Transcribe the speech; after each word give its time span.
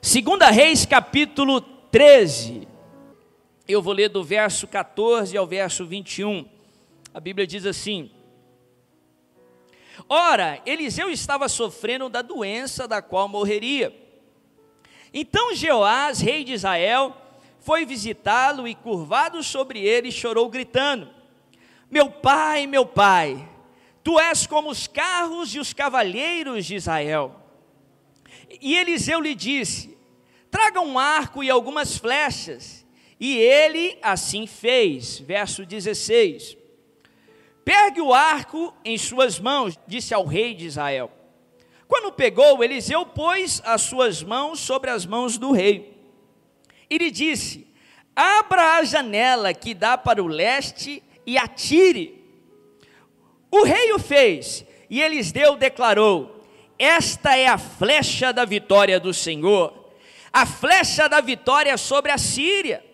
Segunda 0.00 0.50
Reis, 0.50 0.84
capítulo 0.84 1.60
13. 1.60 2.68
Eu 3.66 3.80
vou 3.80 3.92
ler 3.92 4.08
do 4.08 4.22
verso 4.22 4.66
14 4.66 5.36
ao 5.36 5.46
verso 5.46 5.86
21. 5.86 6.46
A 7.14 7.18
Bíblia 7.18 7.46
diz 7.46 7.64
assim: 7.64 8.10
Ora, 10.08 10.60
Eliseu 10.66 11.10
estava 11.10 11.48
sofrendo 11.48 12.08
da 12.08 12.22
doença 12.22 12.86
da 12.86 13.00
qual 13.00 13.26
morreria. 13.26 13.94
Então 15.12 15.54
Jeoás, 15.54 16.20
rei 16.20 16.44
de 16.44 16.52
Israel, 16.52 17.16
foi 17.58 17.86
visitá-lo 17.86 18.68
e, 18.68 18.74
curvado 18.74 19.42
sobre 19.42 19.80
ele, 19.80 20.12
chorou, 20.12 20.48
gritando: 20.48 21.08
Meu 21.90 22.10
pai, 22.10 22.66
meu 22.66 22.84
pai, 22.84 23.48
tu 24.04 24.20
és 24.20 24.46
como 24.46 24.70
os 24.70 24.86
carros 24.86 25.54
e 25.54 25.58
os 25.58 25.72
cavalheiros 25.72 26.66
de 26.66 26.76
Israel. 26.76 27.45
E 28.60 28.76
Eliseu 28.76 29.20
lhe 29.20 29.34
disse: 29.34 29.96
Traga 30.50 30.80
um 30.80 30.98
arco 30.98 31.42
e 31.42 31.50
algumas 31.50 31.96
flechas. 31.96 32.86
E 33.18 33.36
ele 33.36 33.98
assim 34.02 34.46
fez. 34.46 35.18
Verso 35.18 35.64
16. 35.64 36.56
Pegue 37.64 38.00
o 38.00 38.14
arco 38.14 38.72
em 38.84 38.96
suas 38.96 39.40
mãos, 39.40 39.78
disse 39.86 40.14
ao 40.14 40.24
rei 40.24 40.54
de 40.54 40.66
Israel. 40.66 41.10
Quando 41.88 42.12
pegou, 42.12 42.62
Eliseu 42.62 43.04
pôs 43.06 43.60
as 43.64 43.82
suas 43.82 44.22
mãos 44.22 44.60
sobre 44.60 44.90
as 44.90 45.06
mãos 45.06 45.38
do 45.38 45.52
rei. 45.52 45.96
E 46.88 46.98
lhe 46.98 47.10
disse: 47.10 47.66
Abra 48.14 48.76
a 48.76 48.84
janela 48.84 49.52
que 49.52 49.74
dá 49.74 49.98
para 49.98 50.22
o 50.22 50.26
leste 50.26 51.02
e 51.26 51.36
atire. 51.36 52.24
O 53.50 53.62
rei 53.62 53.92
o 53.92 53.98
fez, 53.98 54.64
e 54.88 55.00
Eliseu 55.00 55.56
declarou: 55.56 56.35
Esta 56.78 57.36
é 57.36 57.46
a 57.46 57.58
flecha 57.58 58.32
da 58.32 58.44
vitória 58.44 59.00
do 59.00 59.14
Senhor, 59.14 59.92
a 60.32 60.44
flecha 60.44 61.08
da 61.08 61.20
vitória 61.20 61.76
sobre 61.76 62.12
a 62.12 62.18
Síria. 62.18 62.84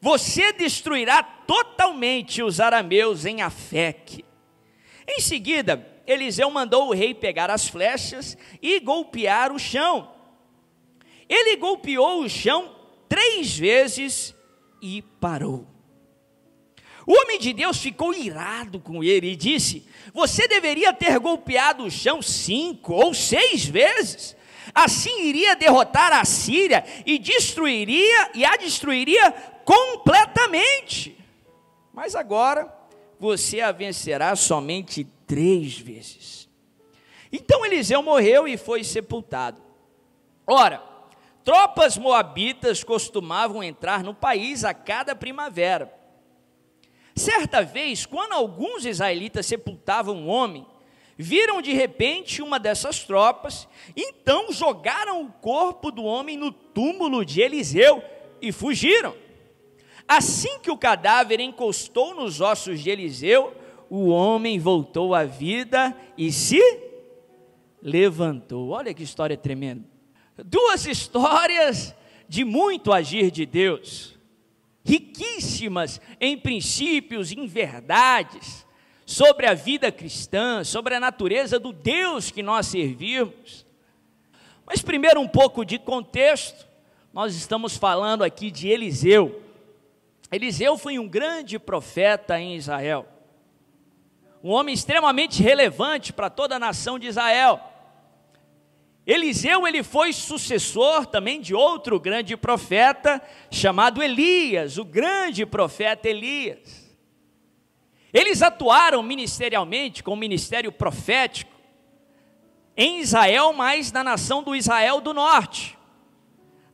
Você 0.00 0.52
destruirá 0.52 1.22
totalmente 1.22 2.42
os 2.42 2.60
arameus 2.60 3.24
em 3.24 3.42
Afeque. 3.42 4.24
Em 5.08 5.20
seguida, 5.20 5.84
Eliseu 6.06 6.50
mandou 6.50 6.88
o 6.88 6.92
rei 6.92 7.14
pegar 7.14 7.50
as 7.50 7.66
flechas 7.68 8.36
e 8.62 8.78
golpear 8.78 9.52
o 9.52 9.58
chão. 9.58 10.12
Ele 11.28 11.56
golpeou 11.56 12.22
o 12.22 12.28
chão 12.28 12.76
três 13.08 13.56
vezes 13.56 14.34
e 14.80 15.02
parou. 15.02 15.75
O 17.06 17.12
homem 17.12 17.38
de 17.38 17.52
Deus 17.52 17.78
ficou 17.78 18.12
irado 18.12 18.80
com 18.80 19.04
ele 19.04 19.30
e 19.30 19.36
disse: 19.36 19.86
Você 20.12 20.48
deveria 20.48 20.92
ter 20.92 21.18
golpeado 21.20 21.84
o 21.84 21.90
chão 21.90 22.20
cinco 22.20 22.92
ou 22.92 23.14
seis 23.14 23.64
vezes. 23.64 24.34
Assim 24.74 25.22
iria 25.22 25.54
derrotar 25.54 26.12
a 26.12 26.24
Síria 26.24 26.84
e 27.06 27.18
destruiria 27.18 28.30
e 28.34 28.44
a 28.44 28.56
destruiria 28.56 29.30
completamente. 29.64 31.16
Mas 31.94 32.16
agora 32.16 32.74
você 33.18 33.60
a 33.60 33.70
vencerá 33.70 34.34
somente 34.34 35.04
três 35.26 35.78
vezes. 35.78 36.48
Então 37.32 37.64
Eliseu 37.64 38.02
morreu 38.02 38.48
e 38.48 38.56
foi 38.56 38.82
sepultado. 38.82 39.62
Ora, 40.46 40.82
tropas 41.44 41.96
moabitas 41.96 42.82
costumavam 42.82 43.62
entrar 43.62 44.02
no 44.02 44.14
país 44.14 44.64
a 44.64 44.74
cada 44.74 45.14
primavera. 45.14 45.95
Certa 47.16 47.62
vez, 47.62 48.04
quando 48.04 48.34
alguns 48.34 48.84
israelitas 48.84 49.46
sepultavam 49.46 50.14
um 50.14 50.28
homem, 50.28 50.66
viram 51.16 51.62
de 51.62 51.72
repente 51.72 52.42
uma 52.42 52.58
dessas 52.58 53.04
tropas, 53.04 53.66
então 53.96 54.52
jogaram 54.52 55.22
o 55.22 55.32
corpo 55.32 55.90
do 55.90 56.04
homem 56.04 56.36
no 56.36 56.52
túmulo 56.52 57.24
de 57.24 57.40
Eliseu 57.40 58.02
e 58.40 58.52
fugiram. 58.52 59.14
Assim 60.06 60.58
que 60.58 60.70
o 60.70 60.76
cadáver 60.76 61.40
encostou 61.40 62.14
nos 62.14 62.42
ossos 62.42 62.80
de 62.80 62.90
Eliseu, 62.90 63.54
o 63.88 64.08
homem 64.08 64.58
voltou 64.58 65.14
à 65.14 65.24
vida 65.24 65.96
e 66.18 66.30
se 66.30 66.60
levantou. 67.80 68.68
Olha 68.68 68.92
que 68.92 69.02
história 69.02 69.38
tremenda. 69.38 69.84
Duas 70.44 70.86
histórias 70.86 71.96
de 72.28 72.44
muito 72.44 72.92
agir 72.92 73.30
de 73.30 73.46
Deus, 73.46 74.15
riquíssimas 74.86 76.00
em 76.20 76.38
princípios, 76.38 77.32
em 77.32 77.46
verdades, 77.46 78.64
sobre 79.04 79.46
a 79.46 79.54
vida 79.54 79.90
cristã, 79.90 80.62
sobre 80.62 80.94
a 80.94 81.00
natureza 81.00 81.58
do 81.58 81.72
Deus 81.72 82.30
que 82.30 82.42
nós 82.42 82.66
servimos. 82.66 83.66
Mas 84.64 84.80
primeiro 84.80 85.20
um 85.20 85.28
pouco 85.28 85.64
de 85.64 85.78
contexto, 85.78 86.66
nós 87.12 87.34
estamos 87.34 87.76
falando 87.76 88.22
aqui 88.22 88.50
de 88.50 88.68
Eliseu. 88.68 89.42
Eliseu 90.30 90.78
foi 90.78 90.98
um 90.98 91.08
grande 91.08 91.58
profeta 91.58 92.38
em 92.38 92.56
Israel, 92.56 93.06
um 94.42 94.50
homem 94.50 94.74
extremamente 94.74 95.42
relevante 95.42 96.12
para 96.12 96.30
toda 96.30 96.56
a 96.56 96.60
nação 96.60 96.98
de 96.98 97.08
Israel. 97.08 97.60
Eliseu 99.06 99.68
ele 99.68 99.84
foi 99.84 100.12
sucessor 100.12 101.06
também 101.06 101.40
de 101.40 101.54
outro 101.54 102.00
grande 102.00 102.36
profeta 102.36 103.22
chamado 103.50 104.02
Elias, 104.02 104.78
o 104.78 104.84
grande 104.84 105.46
profeta 105.46 106.08
Elias. 106.08 106.84
Eles 108.12 108.42
atuaram 108.42 109.02
ministerialmente 109.04 110.02
com 110.02 110.14
o 110.14 110.16
ministério 110.16 110.72
profético 110.72 111.52
em 112.76 113.00
Israel, 113.00 113.52
mas 113.52 113.92
na 113.92 114.02
nação 114.02 114.42
do 114.42 114.56
Israel 114.56 115.00
do 115.00 115.14
norte. 115.14 115.78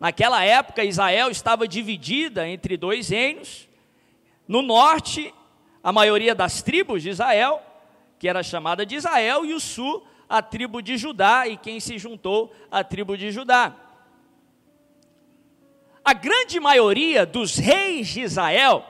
Naquela 0.00 0.42
época, 0.42 0.84
Israel 0.84 1.30
estava 1.30 1.68
dividida 1.68 2.48
entre 2.48 2.76
dois 2.76 3.10
reinos. 3.10 3.68
No 4.48 4.62
norte, 4.62 5.32
a 5.82 5.92
maioria 5.92 6.34
das 6.34 6.62
tribos 6.62 7.02
de 7.02 7.10
Israel, 7.10 7.62
que 8.18 8.28
era 8.28 8.42
chamada 8.42 8.86
de 8.86 8.96
Israel, 8.96 9.44
e 9.44 9.52
o 9.52 9.60
sul, 9.60 10.04
a 10.32 10.40
tribo 10.40 10.80
de 10.80 10.96
Judá, 10.96 11.46
e 11.46 11.58
quem 11.58 11.78
se 11.78 11.98
juntou 11.98 12.54
à 12.70 12.82
tribo 12.82 13.18
de 13.18 13.30
Judá. 13.30 13.76
A 16.02 16.14
grande 16.14 16.58
maioria 16.58 17.26
dos 17.26 17.56
reis 17.56 18.08
de 18.08 18.22
Israel, 18.22 18.82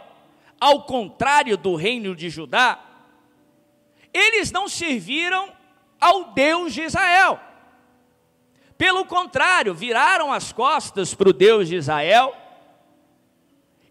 ao 0.61 0.85
contrário 0.85 1.57
do 1.57 1.75
reino 1.75 2.15
de 2.15 2.31
Judá, 2.31 2.79
eles 4.15 4.53
não 4.53 4.69
serviram 4.69 5.53
ao 6.01 6.33
Deus 6.33 6.75
de 6.75 6.83
Israel. 6.83 7.41
Pelo 8.79 9.05
contrário, 9.05 9.75
viraram 9.75 10.33
as 10.33 10.53
costas 10.53 11.13
para 11.13 11.31
o 11.31 11.33
Deus 11.33 11.69
de 11.69 11.75
Israel 11.75 12.37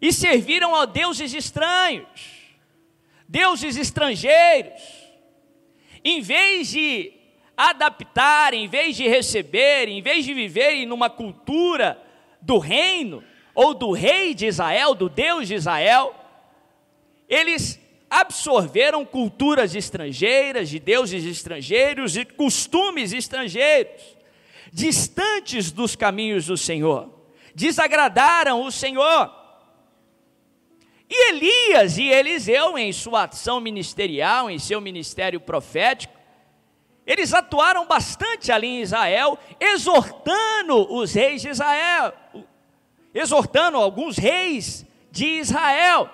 e 0.00 0.10
serviram 0.10 0.74
a 0.74 0.86
deuses 0.86 1.34
estranhos, 1.34 2.30
deuses 3.28 3.76
estrangeiros. 3.76 4.80
Em 6.02 6.22
vez 6.22 6.68
de 6.68 7.20
adaptar, 7.56 8.54
em 8.54 8.66
vez 8.68 8.96
de 8.96 9.06
receber, 9.06 9.88
em 9.88 10.02
vez 10.02 10.24
de 10.24 10.34
viverem 10.34 10.86
numa 10.86 11.10
cultura 11.10 12.00
do 12.40 12.58
reino 12.58 13.22
ou 13.54 13.74
do 13.74 13.92
rei 13.92 14.34
de 14.34 14.46
Israel, 14.46 14.94
do 14.94 15.08
Deus 15.08 15.48
de 15.48 15.54
Israel, 15.54 16.14
eles 17.28 17.80
absorveram 18.10 19.04
culturas 19.04 19.74
estrangeiras, 19.74 20.68
de 20.68 20.78
deuses 20.78 21.24
estrangeiros 21.24 22.16
e 22.16 22.24
costumes 22.24 23.12
estrangeiros 23.12 24.16
distantes 24.72 25.70
dos 25.70 25.94
caminhos 25.94 26.46
do 26.46 26.56
Senhor, 26.56 27.10
desagradaram 27.54 28.62
o 28.62 28.72
Senhor. 28.72 29.30
E 31.08 31.30
Elias 31.30 31.98
e 31.98 32.08
Eliseu, 32.08 32.78
em 32.78 32.90
sua 32.90 33.24
ação 33.24 33.60
ministerial, 33.60 34.50
em 34.50 34.58
seu 34.58 34.80
ministério 34.80 35.38
profético, 35.38 36.21
eles 37.06 37.32
atuaram 37.34 37.86
bastante 37.86 38.52
ali 38.52 38.66
em 38.66 38.80
Israel, 38.80 39.38
exortando 39.58 40.94
os 40.94 41.12
reis 41.12 41.42
de 41.42 41.48
Israel, 41.48 42.12
exortando 43.12 43.76
alguns 43.76 44.16
reis 44.16 44.86
de 45.10 45.26
Israel 45.26 46.10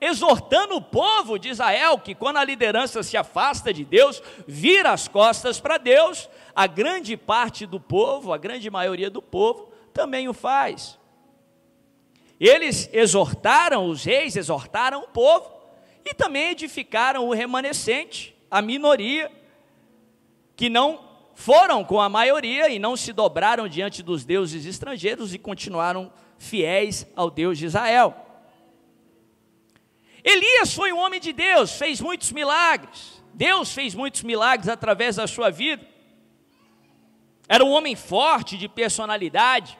exortando 0.00 0.76
o 0.76 0.82
povo 0.82 1.38
de 1.38 1.50
Israel 1.50 1.98
que, 1.98 2.14
quando 2.14 2.38
a 2.38 2.44
liderança 2.44 3.02
se 3.02 3.16
afasta 3.16 3.72
de 3.72 3.84
Deus, 3.84 4.22
vira 4.48 4.92
as 4.92 5.06
costas 5.06 5.60
para 5.60 5.76
Deus, 5.76 6.28
a 6.54 6.66
grande 6.66 7.16
parte 7.16 7.66
do 7.66 7.78
povo, 7.78 8.32
a 8.32 8.38
grande 8.38 8.70
maioria 8.70 9.10
do 9.10 9.20
povo, 9.20 9.70
também 9.92 10.28
o 10.28 10.32
faz. 10.32 10.98
Eles 12.38 12.88
exortaram 12.92 13.86
os 13.86 14.02
reis, 14.02 14.36
exortaram 14.36 15.02
o 15.02 15.08
povo 15.08 15.52
e 16.04 16.14
também 16.14 16.50
edificaram 16.50 17.28
o 17.28 17.34
remanescente, 17.34 18.34
a 18.50 18.62
minoria, 18.62 19.30
que 20.60 20.68
não 20.68 21.00
foram 21.34 21.82
com 21.82 21.98
a 21.98 22.10
maioria 22.10 22.68
e 22.68 22.78
não 22.78 22.94
se 22.94 23.14
dobraram 23.14 23.66
diante 23.66 24.02
dos 24.02 24.26
deuses 24.26 24.66
estrangeiros 24.66 25.32
e 25.32 25.38
continuaram 25.38 26.12
fiéis 26.36 27.06
ao 27.16 27.30
Deus 27.30 27.56
de 27.56 27.64
Israel. 27.64 28.14
Elias 30.22 30.74
foi 30.74 30.92
um 30.92 30.98
homem 30.98 31.18
de 31.18 31.32
Deus, 31.32 31.72
fez 31.72 31.98
muitos 31.98 32.30
milagres. 32.30 33.24
Deus 33.32 33.72
fez 33.72 33.94
muitos 33.94 34.22
milagres 34.22 34.68
através 34.68 35.16
da 35.16 35.26
sua 35.26 35.48
vida. 35.48 35.82
Era 37.48 37.64
um 37.64 37.70
homem 37.70 37.96
forte 37.96 38.58
de 38.58 38.68
personalidade. 38.68 39.78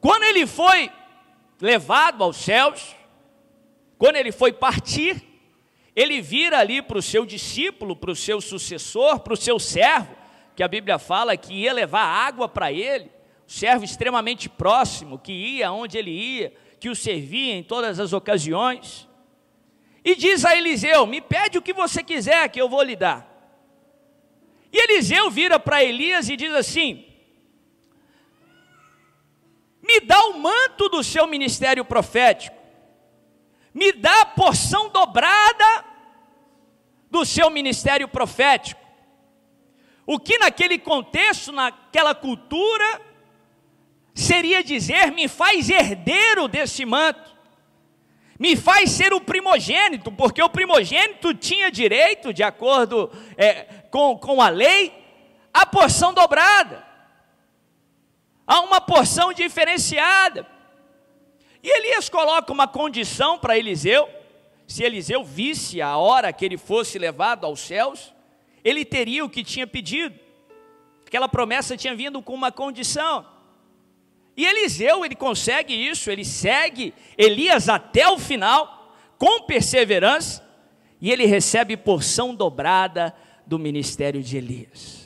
Quando 0.00 0.24
ele 0.24 0.48
foi 0.48 0.90
levado 1.60 2.24
aos 2.24 2.38
céus, 2.38 2.96
quando 3.96 4.16
ele 4.16 4.32
foi 4.32 4.52
partir, 4.52 5.24
ele 5.96 6.20
vira 6.20 6.58
ali 6.58 6.82
para 6.82 6.98
o 6.98 7.02
seu 7.02 7.24
discípulo, 7.24 7.96
para 7.96 8.10
o 8.10 8.14
seu 8.14 8.38
sucessor, 8.42 9.20
para 9.20 9.32
o 9.32 9.36
seu 9.36 9.58
servo, 9.58 10.14
que 10.54 10.62
a 10.62 10.68
Bíblia 10.68 10.98
fala 10.98 11.38
que 11.38 11.54
ia 11.54 11.72
levar 11.72 12.04
água 12.04 12.46
para 12.46 12.70
ele, 12.70 13.10
servo 13.46 13.82
extremamente 13.82 14.46
próximo, 14.46 15.18
que 15.18 15.32
ia 15.32 15.72
onde 15.72 15.96
ele 15.96 16.10
ia, 16.10 16.52
que 16.78 16.90
o 16.90 16.94
servia 16.94 17.54
em 17.54 17.62
todas 17.62 17.98
as 17.98 18.12
ocasiões. 18.12 19.08
E 20.04 20.14
diz 20.14 20.44
a 20.44 20.54
Eliseu: 20.54 21.06
Me 21.06 21.22
pede 21.22 21.56
o 21.56 21.62
que 21.62 21.72
você 21.72 22.02
quiser, 22.02 22.46
que 22.50 22.60
eu 22.60 22.68
vou 22.68 22.82
lhe 22.82 22.94
dar. 22.94 23.34
E 24.70 24.78
Eliseu 24.78 25.30
vira 25.30 25.58
para 25.58 25.82
Elias 25.82 26.28
e 26.28 26.36
diz 26.36 26.52
assim: 26.52 27.06
Me 29.82 30.00
dá 30.00 30.20
o 30.26 30.38
manto 30.38 30.90
do 30.90 31.02
seu 31.02 31.26
ministério 31.26 31.86
profético 31.86 32.55
me 33.76 33.92
dá 33.92 34.22
a 34.22 34.24
porção 34.24 34.88
dobrada 34.88 35.84
do 37.10 37.26
seu 37.26 37.50
ministério 37.50 38.08
profético. 38.08 38.80
O 40.06 40.18
que 40.18 40.38
naquele 40.38 40.78
contexto, 40.78 41.52
naquela 41.52 42.14
cultura, 42.14 43.02
seria 44.14 44.64
dizer: 44.64 45.12
me 45.12 45.28
faz 45.28 45.68
herdeiro 45.68 46.48
desse 46.48 46.86
manto, 46.86 47.36
me 48.38 48.56
faz 48.56 48.92
ser 48.92 49.12
o 49.12 49.20
primogênito, 49.20 50.10
porque 50.10 50.42
o 50.42 50.48
primogênito 50.48 51.34
tinha 51.34 51.70
direito, 51.70 52.32
de 52.32 52.42
acordo 52.42 53.12
é, 53.36 53.64
com, 53.90 54.16
com 54.16 54.40
a 54.40 54.48
lei, 54.48 54.90
a 55.52 55.66
porção 55.66 56.14
dobrada, 56.14 56.82
a 58.46 58.60
uma 58.60 58.80
porção 58.80 59.34
diferenciada. 59.34 60.55
E 61.66 61.78
Elias 61.78 62.08
coloca 62.08 62.52
uma 62.52 62.68
condição 62.68 63.36
para 63.40 63.58
Eliseu: 63.58 64.08
se 64.68 64.84
Eliseu 64.84 65.24
visse 65.24 65.82
a 65.82 65.96
hora 65.96 66.32
que 66.32 66.44
ele 66.44 66.56
fosse 66.56 66.96
levado 66.96 67.44
aos 67.44 67.58
céus, 67.58 68.14
ele 68.62 68.84
teria 68.84 69.24
o 69.24 69.28
que 69.28 69.42
tinha 69.42 69.66
pedido. 69.66 70.16
Aquela 71.04 71.28
promessa 71.28 71.76
tinha 71.76 71.92
vindo 71.92 72.22
com 72.22 72.32
uma 72.32 72.52
condição. 72.52 73.26
E 74.36 74.44
Eliseu, 74.44 75.04
ele 75.04 75.16
consegue 75.16 75.74
isso, 75.74 76.08
ele 76.08 76.24
segue 76.24 76.94
Elias 77.18 77.68
até 77.68 78.08
o 78.08 78.16
final, 78.16 78.94
com 79.18 79.42
perseverança, 79.42 80.48
e 81.00 81.10
ele 81.10 81.26
recebe 81.26 81.76
porção 81.76 82.32
dobrada 82.32 83.12
do 83.44 83.58
ministério 83.58 84.22
de 84.22 84.36
Elias. 84.36 85.04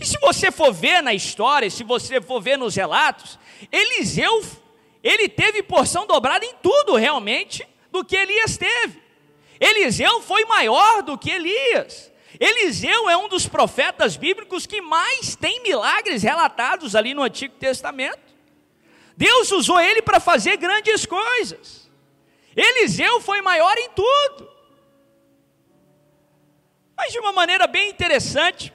E 0.00 0.04
se 0.04 0.18
você 0.18 0.50
for 0.50 0.72
ver 0.72 1.00
na 1.00 1.14
história, 1.14 1.70
se 1.70 1.84
você 1.84 2.20
for 2.20 2.40
ver 2.40 2.58
nos 2.58 2.74
relatos, 2.74 3.38
Eliseu 3.70 4.42
ele 5.02 5.28
teve 5.28 5.62
porção 5.62 6.06
dobrada 6.06 6.44
em 6.44 6.54
tudo 6.62 6.96
realmente 6.96 7.66
do 7.90 8.04
que 8.04 8.16
Elias 8.16 8.56
teve. 8.56 9.02
Eliseu 9.60 10.20
foi 10.22 10.44
maior 10.44 11.02
do 11.02 11.18
que 11.18 11.30
Elias. 11.30 12.10
Eliseu 12.38 13.08
é 13.08 13.16
um 13.16 13.28
dos 13.28 13.46
profetas 13.46 14.16
bíblicos 14.16 14.66
que 14.66 14.80
mais 14.80 15.36
tem 15.36 15.62
milagres 15.62 16.22
relatados 16.22 16.96
ali 16.96 17.14
no 17.14 17.22
Antigo 17.22 17.54
Testamento. 17.56 18.32
Deus 19.16 19.52
usou 19.52 19.80
ele 19.80 20.02
para 20.02 20.18
fazer 20.18 20.56
grandes 20.56 21.04
coisas. 21.06 21.90
Eliseu 22.56 23.20
foi 23.20 23.40
maior 23.40 23.76
em 23.78 23.90
tudo. 23.90 24.50
Mas 26.96 27.12
de 27.12 27.18
uma 27.18 27.32
maneira 27.32 27.66
bem 27.66 27.90
interessante, 27.90 28.72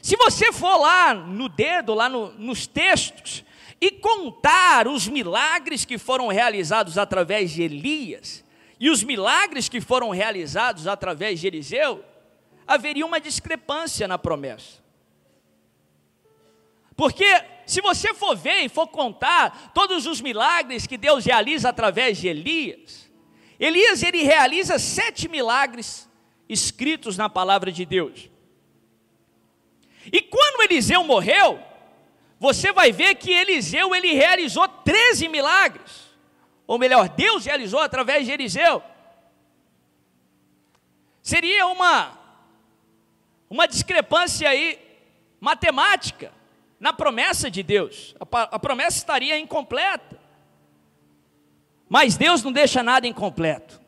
se 0.00 0.16
você 0.16 0.52
for 0.52 0.76
lá 0.76 1.14
no 1.14 1.48
dedo, 1.48 1.94
lá 1.94 2.08
no, 2.08 2.32
nos 2.32 2.66
textos, 2.66 3.44
e 3.82 3.90
contar 3.90 4.86
os 4.86 5.08
milagres 5.08 5.84
que 5.84 5.98
foram 5.98 6.28
realizados 6.28 6.96
através 6.96 7.50
de 7.50 7.62
Elias 7.62 8.44
e 8.78 8.88
os 8.88 9.02
milagres 9.02 9.68
que 9.68 9.80
foram 9.80 10.10
realizados 10.10 10.86
através 10.86 11.40
de 11.40 11.48
Eliseu, 11.48 12.04
haveria 12.64 13.04
uma 13.04 13.18
discrepância 13.18 14.06
na 14.06 14.16
promessa. 14.16 14.80
Porque 16.94 17.26
se 17.66 17.80
você 17.80 18.14
for 18.14 18.36
ver 18.36 18.60
e 18.60 18.68
for 18.68 18.86
contar 18.86 19.72
todos 19.74 20.06
os 20.06 20.20
milagres 20.20 20.86
que 20.86 20.96
Deus 20.96 21.24
realiza 21.24 21.68
através 21.68 22.18
de 22.18 22.28
Elias, 22.28 23.10
Elias 23.58 24.00
ele 24.04 24.22
realiza 24.22 24.78
sete 24.78 25.28
milagres 25.28 26.08
escritos 26.48 27.16
na 27.16 27.28
palavra 27.28 27.72
de 27.72 27.84
Deus. 27.84 28.30
E 30.12 30.22
quando 30.22 30.62
Eliseu 30.70 31.02
morreu, 31.02 31.71
você 32.42 32.72
vai 32.72 32.90
ver 32.90 33.14
que 33.14 33.30
Eliseu 33.30 33.94
ele 33.94 34.14
realizou 34.14 34.66
13 34.66 35.28
milagres. 35.28 36.10
Ou 36.66 36.76
melhor, 36.76 37.08
Deus 37.08 37.44
realizou 37.44 37.78
através 37.78 38.26
de 38.26 38.32
Eliseu. 38.32 38.82
Seria 41.22 41.68
uma 41.68 42.18
uma 43.48 43.68
discrepância 43.68 44.48
aí 44.48 44.76
matemática 45.40 46.32
na 46.80 46.92
promessa 46.92 47.48
de 47.48 47.62
Deus. 47.62 48.12
A, 48.18 48.42
a 48.56 48.58
promessa 48.58 48.98
estaria 48.98 49.38
incompleta. 49.38 50.18
Mas 51.88 52.16
Deus 52.16 52.42
não 52.42 52.50
deixa 52.50 52.82
nada 52.82 53.06
incompleto. 53.06 53.80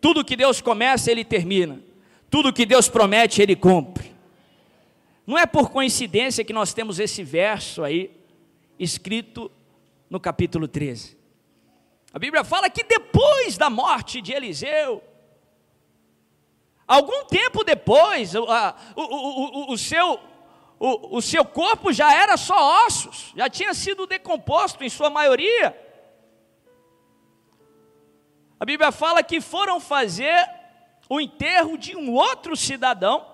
Tudo 0.00 0.24
que 0.24 0.34
Deus 0.34 0.60
começa, 0.60 1.08
ele 1.08 1.24
termina. 1.24 1.80
Tudo 2.28 2.52
que 2.52 2.66
Deus 2.66 2.88
promete, 2.88 3.40
ele 3.40 3.54
cumpre. 3.54 4.13
Não 5.26 5.38
é 5.38 5.46
por 5.46 5.70
coincidência 5.70 6.44
que 6.44 6.52
nós 6.52 6.74
temos 6.74 6.98
esse 6.98 7.22
verso 7.22 7.82
aí 7.82 8.10
escrito 8.78 9.50
no 10.10 10.20
capítulo 10.20 10.68
13. 10.68 11.16
A 12.12 12.18
Bíblia 12.18 12.44
fala 12.44 12.68
que 12.68 12.84
depois 12.84 13.56
da 13.56 13.70
morte 13.70 14.20
de 14.20 14.32
Eliseu, 14.32 15.02
algum 16.86 17.24
tempo 17.24 17.64
depois, 17.64 18.34
o, 18.34 18.44
o, 18.44 19.02
o, 19.02 19.72
o, 19.72 19.78
seu, 19.78 20.20
o 20.78 21.20
seu 21.20 21.44
corpo 21.44 21.92
já 21.92 22.14
era 22.14 22.36
só 22.36 22.86
ossos, 22.86 23.32
já 23.34 23.48
tinha 23.48 23.72
sido 23.74 24.06
decomposto 24.06 24.84
em 24.84 24.88
sua 24.90 25.10
maioria. 25.10 25.76
A 28.60 28.64
Bíblia 28.64 28.92
fala 28.92 29.22
que 29.22 29.40
foram 29.40 29.80
fazer 29.80 30.48
o 31.08 31.20
enterro 31.20 31.76
de 31.76 31.96
um 31.96 32.12
outro 32.12 32.56
cidadão, 32.56 33.33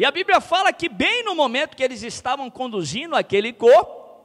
e 0.00 0.04
a 0.06 0.10
Bíblia 0.10 0.40
fala 0.40 0.72
que, 0.72 0.88
bem 0.88 1.22
no 1.24 1.34
momento 1.34 1.76
que 1.76 1.82
eles 1.82 2.02
estavam 2.02 2.50
conduzindo 2.50 3.14
aquele 3.14 3.52
corpo, 3.52 4.24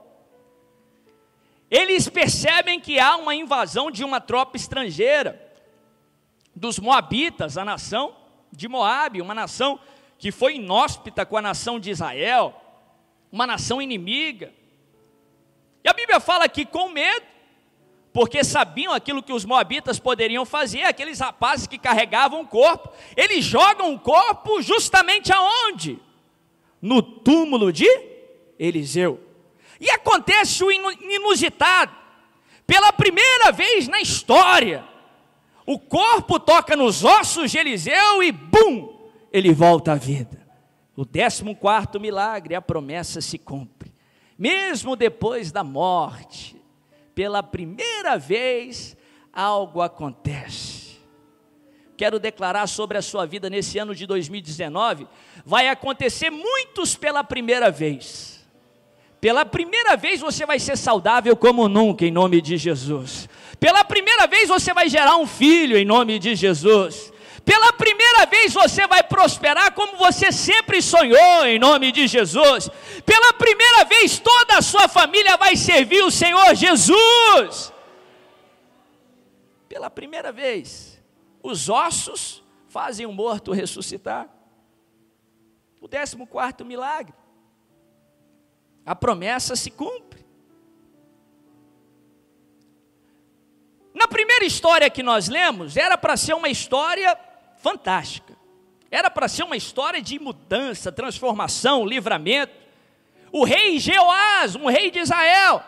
eles 1.70 2.08
percebem 2.08 2.80
que 2.80 2.98
há 2.98 3.18
uma 3.18 3.36
invasão 3.36 3.92
de 3.92 4.02
uma 4.02 4.22
tropa 4.22 4.56
estrangeira, 4.56 5.54
dos 6.56 6.80
Moabitas, 6.80 7.58
a 7.58 7.66
nação 7.66 8.16
de 8.54 8.70
Moabe, 8.70 9.22
uma 9.22 9.36
nação 9.36 9.78
que 10.18 10.32
foi 10.32 10.56
inóspita 10.56 11.26
com 11.26 11.36
a 11.36 11.42
nação 11.42 11.78
de 11.78 11.92
Israel, 11.92 12.56
uma 13.30 13.46
nação 13.46 13.82
inimiga. 13.82 14.54
E 15.84 15.90
a 15.90 15.94
Bíblia 15.94 16.22
fala 16.22 16.48
que, 16.48 16.66
com 16.66 16.88
medo, 16.88 17.26
porque 18.16 18.46
sabiam 18.46 18.94
aquilo 18.94 19.22
que 19.22 19.34
os 19.34 19.44
moabitas 19.44 20.00
poderiam 20.00 20.46
fazer, 20.46 20.84
aqueles 20.84 21.20
rapazes 21.20 21.68
que 21.68 21.78
carregavam 21.78 22.44
o 22.44 22.48
corpo, 22.48 22.90
eles 23.14 23.44
jogam 23.44 23.94
o 23.94 24.00
corpo 24.00 24.62
justamente 24.62 25.34
aonde? 25.34 26.00
No 26.82 27.02
túmulo 27.02 27.74
de 27.74 27.86
Eliseu. 28.58 29.20
E 29.82 29.90
acontece 29.90 30.64
o 30.64 30.72
inusitado, 30.72 31.94
pela 32.66 32.94
primeira 32.94 33.52
vez 33.52 33.90
na 33.90 34.00
história, 34.00 34.86
o 35.66 35.78
corpo 35.78 36.40
toca 36.40 36.74
nos 36.74 37.04
ossos 37.04 37.52
de 37.52 37.58
Eliseu 37.58 38.24
e 38.24 38.32
bum, 38.32 39.10
ele 39.30 39.52
volta 39.52 39.92
à 39.92 39.96
vida. 39.96 40.48
O 40.96 41.04
décimo 41.04 41.54
quarto 41.54 42.00
milagre, 42.00 42.56
a 42.56 42.62
promessa 42.62 43.20
se 43.20 43.38
cumpre. 43.38 43.94
Mesmo 44.40 44.96
depois 44.96 45.52
da 45.52 45.66
morte, 45.66 46.55
pela 47.16 47.42
primeira 47.42 48.18
vez, 48.18 48.96
algo 49.34 49.82
acontece. 49.82 51.00
Quero 51.98 52.20
declarar 52.20 52.68
sobre 52.68 52.98
a 52.98 53.02
sua 53.02 53.26
vida 53.26 53.50
nesse 53.50 53.80
ano 53.80 53.96
de 53.96 54.06
2019, 54.06 55.08
vai 55.46 55.70
acontecer 55.70 56.30
muitos 56.30 56.94
pela 56.96 57.24
primeira 57.24 57.72
vez. 57.72 58.46
Pela 59.22 59.46
primeira 59.46 59.96
vez 59.96 60.20
você 60.20 60.46
vai 60.46 60.60
ser 60.60 60.78
saudável 60.78 61.36
como 61.38 61.70
nunca, 61.70 62.06
em 62.06 62.12
nome 62.12 62.42
de 62.42 62.58
Jesus. 62.58 63.30
Pela 63.60 63.84
primeira 63.86 64.28
vez 64.28 64.50
você 64.50 64.74
vai 64.74 64.90
gerar 64.90 65.16
um 65.16 65.26
filho, 65.26 65.78
em 65.78 65.86
nome 65.86 66.20
de 66.20 66.36
Jesus. 66.36 67.14
Pela 67.46 67.72
primeira 67.74 68.26
vez 68.26 68.52
você 68.54 68.88
vai 68.88 69.04
prosperar 69.04 69.72
como 69.74 69.98
você 69.98 70.32
sempre 70.32 70.82
sonhou, 70.82 71.46
em 71.46 71.60
nome 71.60 71.92
de 71.92 72.08
Jesus. 72.08 72.70
Pela 73.06 73.34
primeira 73.34 73.86
vez 73.86 74.18
toda 74.18 74.58
a 74.58 74.64
sua 74.64 74.88
família 74.88 75.38
vai 75.38 75.56
servir 75.56 76.04
o 76.04 76.10
Senhor 76.10 76.56
Jesus. 76.56 77.72
Pela 79.70 79.92
primeira 79.92 80.32
vez, 80.32 81.00
os 81.44 81.70
ossos 81.70 82.44
fazem 82.68 83.06
o 83.06 83.14
morto 83.14 83.52
ressuscitar. 83.52 84.28
O 85.80 85.88
décimo 85.88 86.26
quarto 86.26 86.66
milagre. 86.66 87.14
a 88.84 88.96
promessa 88.96 89.56
se 89.56 89.70
cumpre. 89.70 90.26
Na 93.94 94.08
primeira 94.08 94.46
história 94.46 94.90
que 94.90 95.02
nós 95.02 95.28
lemos, 95.28 95.78
era 95.78 95.98
para 95.98 96.18
ser 96.18 96.34
uma 96.34 96.50
história 96.50 97.18
fantástica. 97.66 98.38
Era 98.92 99.10
para 99.10 99.28
ser 99.28 99.42
uma 99.42 99.58
história 99.58 100.00
de 100.00 100.20
mudança, 100.20 100.92
transformação, 100.92 101.84
livramento. 101.84 102.54
O 103.32 103.44
rei 103.44 103.80
Jeoás, 103.80 104.56
um 104.56 104.68
rei 104.68 104.92
de 104.92 105.00
Israel, 105.00 105.64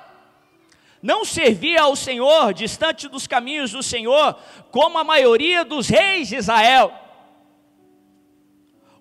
não 1.02 1.26
servia 1.26 1.82
ao 1.82 1.96
Senhor, 1.96 2.54
distante 2.54 3.08
dos 3.08 3.26
caminhos 3.26 3.72
do 3.72 3.82
Senhor, 3.82 4.36
como 4.70 5.00
a 5.00 5.04
maioria 5.04 5.66
dos 5.66 5.88
reis 5.88 6.28
de 6.28 6.36
Israel. 6.36 6.94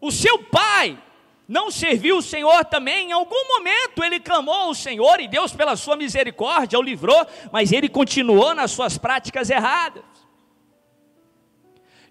O 0.00 0.11
seu 0.11 0.38
pai 0.45 0.99
não 1.47 1.71
serviu 1.71 2.17
o 2.17 2.23
Senhor 2.23 2.65
também, 2.65 3.11
em 3.11 3.12
algum 3.12 3.47
momento 3.47 4.03
ele 4.03 4.19
clamou 4.19 4.55
ao 4.55 4.75
Senhor 4.75 5.21
e 5.21 5.29
Deus, 5.29 5.53
pela 5.53 5.76
sua 5.76 5.97
misericórdia, 5.97 6.79
o 6.79 6.83
livrou, 6.83 7.26
mas 7.53 7.73
ele 7.73 7.91
continuou 7.91 8.55
nas 8.55 8.71
suas 8.71 8.97
práticas 8.97 9.50
erradas. 9.50 10.03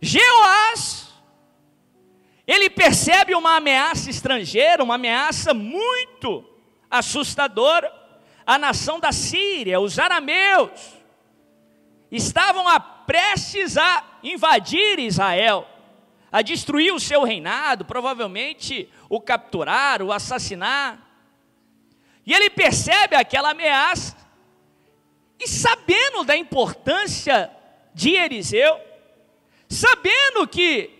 Jeoás, 0.05 1.13
ele 2.45 2.69
percebe 2.69 3.33
uma 3.33 3.55
ameaça 3.55 4.09
estrangeira, 4.09 4.83
uma 4.83 4.95
ameaça 4.95 5.53
muito 5.53 6.47
assustadora. 6.89 7.91
A 8.45 8.59
nação 8.59 9.00
da 9.00 9.12
Síria, 9.12 9.79
os 9.79 9.97
arameus, 9.97 10.93
estavam 12.12 12.67
a 12.67 12.79
prestes 12.79 13.77
a 13.77 14.19
invadir 14.21 15.00
Israel 15.00 15.67
a 16.35 16.41
destruir 16.41 16.93
o 16.93 17.00
seu 17.00 17.24
reinado, 17.24 17.85
provavelmente 17.85 18.89
o 19.07 19.21
capturar, 19.21 20.01
o 20.01 20.12
assassinar. 20.12 21.00
E 22.25 22.33
ele 22.33 22.50
percebe 22.50 23.15
aquela 23.15 23.51
ameaça, 23.51 24.17
e 25.39 25.47
sabendo 25.47 26.25
da 26.25 26.35
importância 26.35 27.50
de 27.93 28.17
Eliseu, 28.17 28.77
sabendo 29.69 30.48
que 30.48 30.91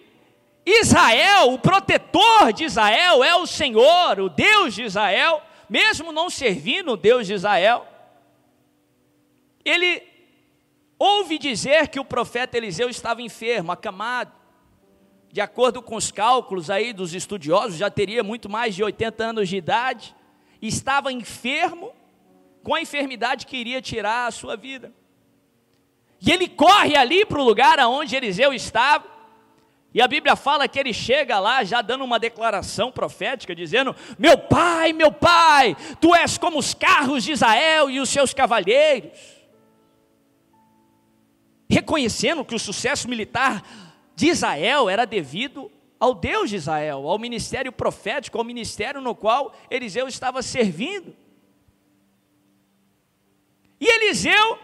Israel, 0.66 1.54
o 1.54 1.60
protetor 1.60 2.52
de 2.54 2.64
Israel, 2.64 3.24
é 3.24 3.36
o 3.36 3.46
Senhor, 3.46 4.20
o 4.20 4.30
Deus 4.30 4.74
de 4.74 4.84
Israel, 4.84 5.42
mesmo 5.70 6.12
não 6.12 6.30
servindo 6.30 6.94
o 6.94 6.98
Deus 6.98 7.28
de 7.28 7.34
Israel, 7.34 7.88
ele 9.64 10.02
ouve 10.98 11.38
dizer 11.38 11.88
que 11.88 12.00
o 12.00 12.06
profeta 12.06 12.58
Eliseu 12.58 12.90
estava 12.90 13.22
enfermo, 13.22 13.72
acamado 13.72 14.32
de 15.36 15.42
acordo 15.42 15.82
com 15.82 15.98
os 15.98 16.12
cálculos 16.12 16.70
aí 16.70 16.94
dos 16.94 17.14
estudiosos, 17.14 17.78
já 17.78 17.90
teria 17.90 18.24
muito 18.24 18.48
mais 18.48 18.74
de 18.74 18.82
80 18.82 19.22
anos 19.22 19.50
de 19.50 19.58
idade, 19.58 20.16
estava 20.62 21.12
enfermo 21.12 21.92
com 22.64 22.74
a 22.74 22.82
enfermidade 22.82 23.46
que 23.46 23.58
iria 23.58 23.82
tirar 23.82 24.28
a 24.28 24.32
sua 24.32 24.56
vida. 24.56 24.94
E 26.26 26.32
ele 26.32 26.48
corre 26.48 26.96
ali 26.96 27.26
para 27.26 27.40
o 27.40 27.44
lugar 27.44 27.80
aonde 27.80 28.16
Eliseu 28.16 28.52
estava, 28.52 29.16
e 29.96 30.02
a 30.02 30.10
Bíblia 30.10 30.36
fala 30.36 30.68
que 30.68 30.78
ele 30.78 30.92
chega 30.92 31.40
lá 31.40 31.64
já 31.64 31.82
dando 31.82 32.04
uma 32.04 32.20
declaração 32.20 32.92
profética, 32.92 33.56
dizendo: 33.56 33.96
Meu 34.20 34.38
pai, 34.38 34.92
meu 34.92 35.10
pai, 35.10 35.74
tu 36.02 36.14
és 36.14 36.38
como 36.38 36.60
os 36.60 36.74
carros 36.74 37.24
de 37.24 37.32
Israel 37.32 37.90
e 37.90 38.02
os 38.02 38.10
seus 38.10 38.34
cavalheiros. 38.34 39.18
Reconhecendo 41.70 42.44
que 42.44 42.54
o 42.54 42.60
sucesso 42.60 43.08
militar 43.08 43.64
de 44.18 44.28
Israel 44.28 44.90
era 44.90 45.06
devido 45.06 45.72
ao 45.98 46.14
Deus 46.14 46.50
de 46.50 46.58
Israel, 46.58 47.08
ao 47.08 47.18
ministério 47.18 47.72
profético, 47.72 48.38
ao 48.38 48.44
ministério 48.44 49.00
no 49.00 49.16
qual 49.16 49.56
Eliseu 49.72 50.10
estava 50.10 50.42
servindo. 50.42 51.16
E 53.80 53.88
Eliseu, 53.88 54.60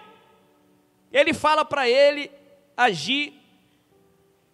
ele 1.12 1.34
fala 1.34 1.66
para 1.66 1.90
ele 1.90 2.32
agir 2.76 3.34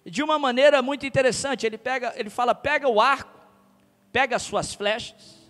de 0.05 0.23
uma 0.23 0.39
maneira 0.39 0.81
muito 0.81 1.05
interessante. 1.05 1.65
Ele 1.65 1.77
pega, 1.77 2.13
ele 2.15 2.29
fala: 2.29 2.55
pega 2.55 2.87
o 2.87 2.99
arco, 2.99 3.39
pega 4.11 4.35
as 4.35 4.41
suas 4.41 4.73
flechas, 4.73 5.49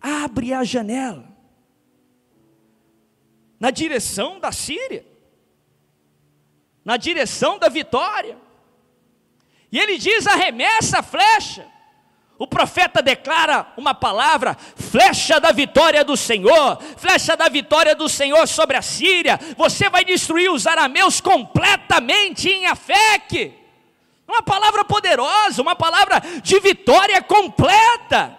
abre 0.00 0.52
a 0.52 0.64
janela 0.64 1.28
na 3.58 3.70
direção 3.70 4.40
da 4.40 4.50
Síria, 4.50 5.06
na 6.82 6.96
direção 6.96 7.58
da 7.58 7.68
vitória. 7.68 8.38
E 9.70 9.78
ele 9.78 9.98
diz: 9.98 10.26
arremessa 10.26 11.00
a 11.00 11.02
flecha. 11.02 11.68
O 12.40 12.46
profeta 12.46 13.02
declara 13.02 13.70
uma 13.76 13.94
palavra: 13.94 14.54
flecha 14.54 15.38
da 15.38 15.52
vitória 15.52 16.02
do 16.02 16.16
Senhor, 16.16 16.82
flecha 16.96 17.36
da 17.36 17.50
vitória 17.50 17.94
do 17.94 18.08
Senhor 18.08 18.48
sobre 18.48 18.78
a 18.78 18.82
Síria. 18.82 19.38
Você 19.58 19.90
vai 19.90 20.06
destruir 20.06 20.50
os 20.50 20.66
arameus 20.66 21.20
completamente 21.20 22.48
em 22.48 22.64
Afeque. 22.64 23.52
Uma 24.26 24.42
palavra 24.42 24.86
poderosa, 24.86 25.60
uma 25.60 25.76
palavra 25.76 26.18
de 26.42 26.58
vitória 26.60 27.20
completa. 27.20 28.38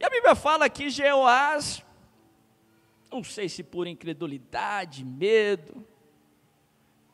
E 0.00 0.04
a 0.06 0.08
Bíblia 0.08 0.34
fala 0.34 0.70
que 0.70 0.88
Jeoás, 0.88 1.84
não 3.10 3.22
sei 3.22 3.46
se 3.46 3.62
por 3.62 3.86
incredulidade, 3.86 5.04
medo, 5.04 5.86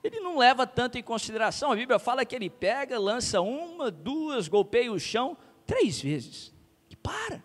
ele 0.03 0.21
não 0.21 0.39
leva 0.39 0.67
tanto 0.67 0.97
em 0.97 1.03
consideração. 1.03 1.73
A 1.73 1.77
Bíblia 1.77 1.99
fala 1.99 2.25
que 2.25 2.35
ele 2.35 2.49
pega, 2.49 2.99
lança 2.99 3.41
uma, 3.41 3.91
duas, 3.91 4.49
golpeia 4.49 4.93
o 4.93 4.99
chão 4.99 5.37
três 5.67 6.01
vezes 6.01 6.53
e 6.89 6.97
para. 6.97 7.43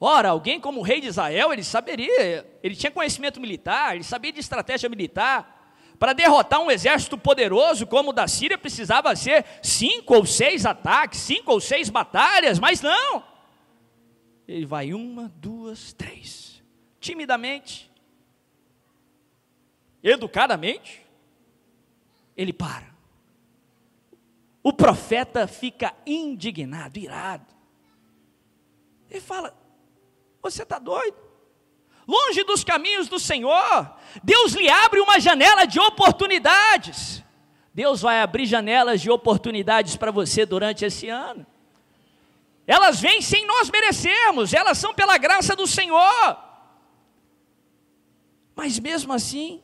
Ora, 0.00 0.28
alguém 0.28 0.60
como 0.60 0.80
o 0.80 0.82
rei 0.82 1.00
de 1.00 1.08
Israel, 1.08 1.52
ele 1.52 1.64
saberia, 1.64 2.46
ele 2.62 2.76
tinha 2.76 2.90
conhecimento 2.90 3.40
militar, 3.40 3.96
ele 3.96 4.04
sabia 4.04 4.32
de 4.32 4.38
estratégia 4.38 4.88
militar. 4.88 5.56
Para 5.98 6.12
derrotar 6.12 6.60
um 6.60 6.70
exército 6.70 7.18
poderoso 7.18 7.84
como 7.84 8.10
o 8.10 8.12
da 8.12 8.28
Síria, 8.28 8.56
precisava 8.56 9.16
ser 9.16 9.44
cinco 9.60 10.14
ou 10.14 10.24
seis 10.24 10.64
ataques, 10.64 11.18
cinco 11.18 11.50
ou 11.50 11.60
seis 11.60 11.90
batalhas, 11.90 12.60
mas 12.60 12.80
não. 12.80 13.24
Ele 14.46 14.64
vai 14.64 14.92
uma, 14.94 15.32
duas, 15.36 15.92
três. 15.92 16.62
Timidamente, 17.00 17.87
educadamente, 20.02 21.06
ele 22.36 22.52
para. 22.52 22.88
O 24.62 24.72
profeta 24.72 25.46
fica 25.46 25.94
indignado, 26.06 26.98
irado. 26.98 27.46
Ele 29.10 29.20
fala: 29.20 29.54
Você 30.42 30.62
está 30.62 30.78
doido? 30.78 31.16
Longe 32.06 32.42
dos 32.42 32.64
caminhos 32.64 33.06
do 33.06 33.18
Senhor, 33.18 33.94
Deus 34.22 34.52
lhe 34.52 34.68
abre 34.68 34.98
uma 35.00 35.20
janela 35.20 35.66
de 35.66 35.78
oportunidades. 35.78 37.22
Deus 37.74 38.00
vai 38.00 38.20
abrir 38.20 38.46
janelas 38.46 39.00
de 39.00 39.10
oportunidades 39.10 39.94
para 39.94 40.10
você 40.10 40.46
durante 40.46 40.84
esse 40.84 41.08
ano. 41.08 41.46
Elas 42.66 43.00
vêm 43.00 43.22
sem 43.22 43.46
nós 43.46 43.70
merecermos, 43.70 44.52
elas 44.52 44.78
são 44.78 44.92
pela 44.92 45.16
graça 45.16 45.54
do 45.54 45.66
Senhor. 45.66 46.36
Mas 48.56 48.78
mesmo 48.78 49.12
assim, 49.12 49.62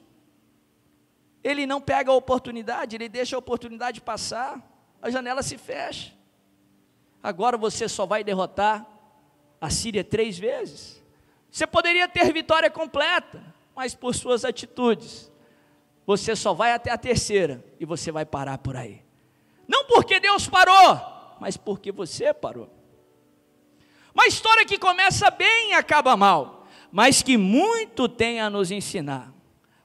ele 1.45 1.67
não 1.67 1.79
pega 1.79 2.11
a 2.11 2.15
oportunidade, 2.15 2.97
ele 2.97 3.09
deixa 3.09 3.37
a 3.37 3.39
oportunidade 3.39 4.01
passar, 4.01 4.59
a 5.03 5.11
janela 5.11 5.43
se 5.43 5.59
fecha. 5.59 6.15
Agora 7.23 7.59
você 7.59 7.87
só 7.87 8.07
vai 8.07 8.25
derrotar 8.25 8.87
a 9.61 9.69
Síria 9.69 10.03
três 10.03 10.39
vezes. 10.39 11.03
Você 11.51 11.67
poderia 11.67 12.09
ter 12.09 12.33
vitória 12.33 12.71
completa, 12.71 13.45
mas 13.77 13.95
por 13.95 14.15
suas 14.15 14.43
atitudes, 14.45 15.31
você 16.07 16.35
só 16.35 16.55
vai 16.55 16.73
até 16.73 16.91
a 16.91 16.99
terceira 16.99 17.63
e 17.79 17.85
você 17.85 18.11
vai 18.11 18.25
parar 18.25 18.57
por 18.59 18.75
aí. 18.75 19.03
Não 19.69 19.85
porque 19.85 20.19
Deus 20.19 20.49
parou, 20.49 20.99
mas 21.39 21.59
porque 21.59 21.93
você 21.93 22.33
parou. 22.33 22.71
Uma 24.15 24.27
história 24.27 24.65
que 24.65 24.79
começa 24.79 25.31
bem 25.31 25.71
e 25.71 25.75
acaba 25.75 26.17
mal, 26.17 26.67
mas 26.91 27.23
que 27.23 27.37
muito 27.37 28.09
tem 28.09 28.41
a 28.41 28.49
nos 28.49 28.71
ensinar 28.71 29.34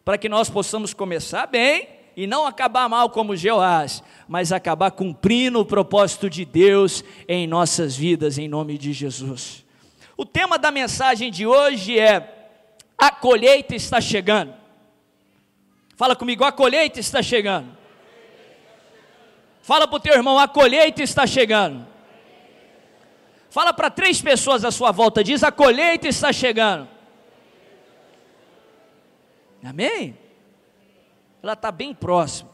para 0.10 0.18
que 0.18 0.28
nós 0.28 0.50
possamos 0.50 0.92
começar 0.92 1.46
bem 1.46 1.88
e 2.18 2.26
não 2.26 2.48
acabar 2.48 2.90
mal 2.90 3.12
como 3.12 3.36
Jeoás, 3.36 4.02
mas 4.28 4.52
acabar 4.52 4.90
cumprindo 4.90 5.60
o 5.60 5.66
propósito 5.66 6.28
de 6.28 6.44
Deus 6.46 7.04
em 7.28 7.46
nossas 7.46 7.96
vidas, 7.96 8.40
em 8.40 8.48
nome 8.48 8.76
de 8.76 8.92
Jesus. 8.92 9.64
O 10.18 10.26
tema 10.26 10.58
da 10.58 10.72
mensagem 10.72 11.30
de 11.30 11.46
hoje 11.46 12.00
é: 12.00 12.50
a 12.98 13.12
colheita 13.12 13.76
está 13.76 14.02
chegando. 14.02 14.56
Fala 15.96 16.16
comigo, 16.16 16.44
a 16.44 16.52
colheita 16.52 17.00
está 17.00 17.22
chegando. 17.22 17.78
Fala 19.62 19.88
para 19.88 19.98
o 19.98 20.00
teu 20.00 20.16
irmão, 20.16 20.40
a 20.40 20.48
colheita 20.48 21.04
está 21.04 21.28
chegando. 21.28 21.86
Fala 23.52 23.72
para 23.74 23.92
três 23.92 24.20
pessoas 24.20 24.66
à 24.66 24.72
sua 24.72 24.92
volta, 24.92 25.24
diz: 25.24 25.44
a 25.44 25.52
colheita 25.52 26.08
está 26.08 26.34
chegando. 26.34 26.98
Amém? 29.64 30.18
Ela 31.42 31.54
está 31.54 31.72
bem 31.72 31.94
próxima. 31.94 32.50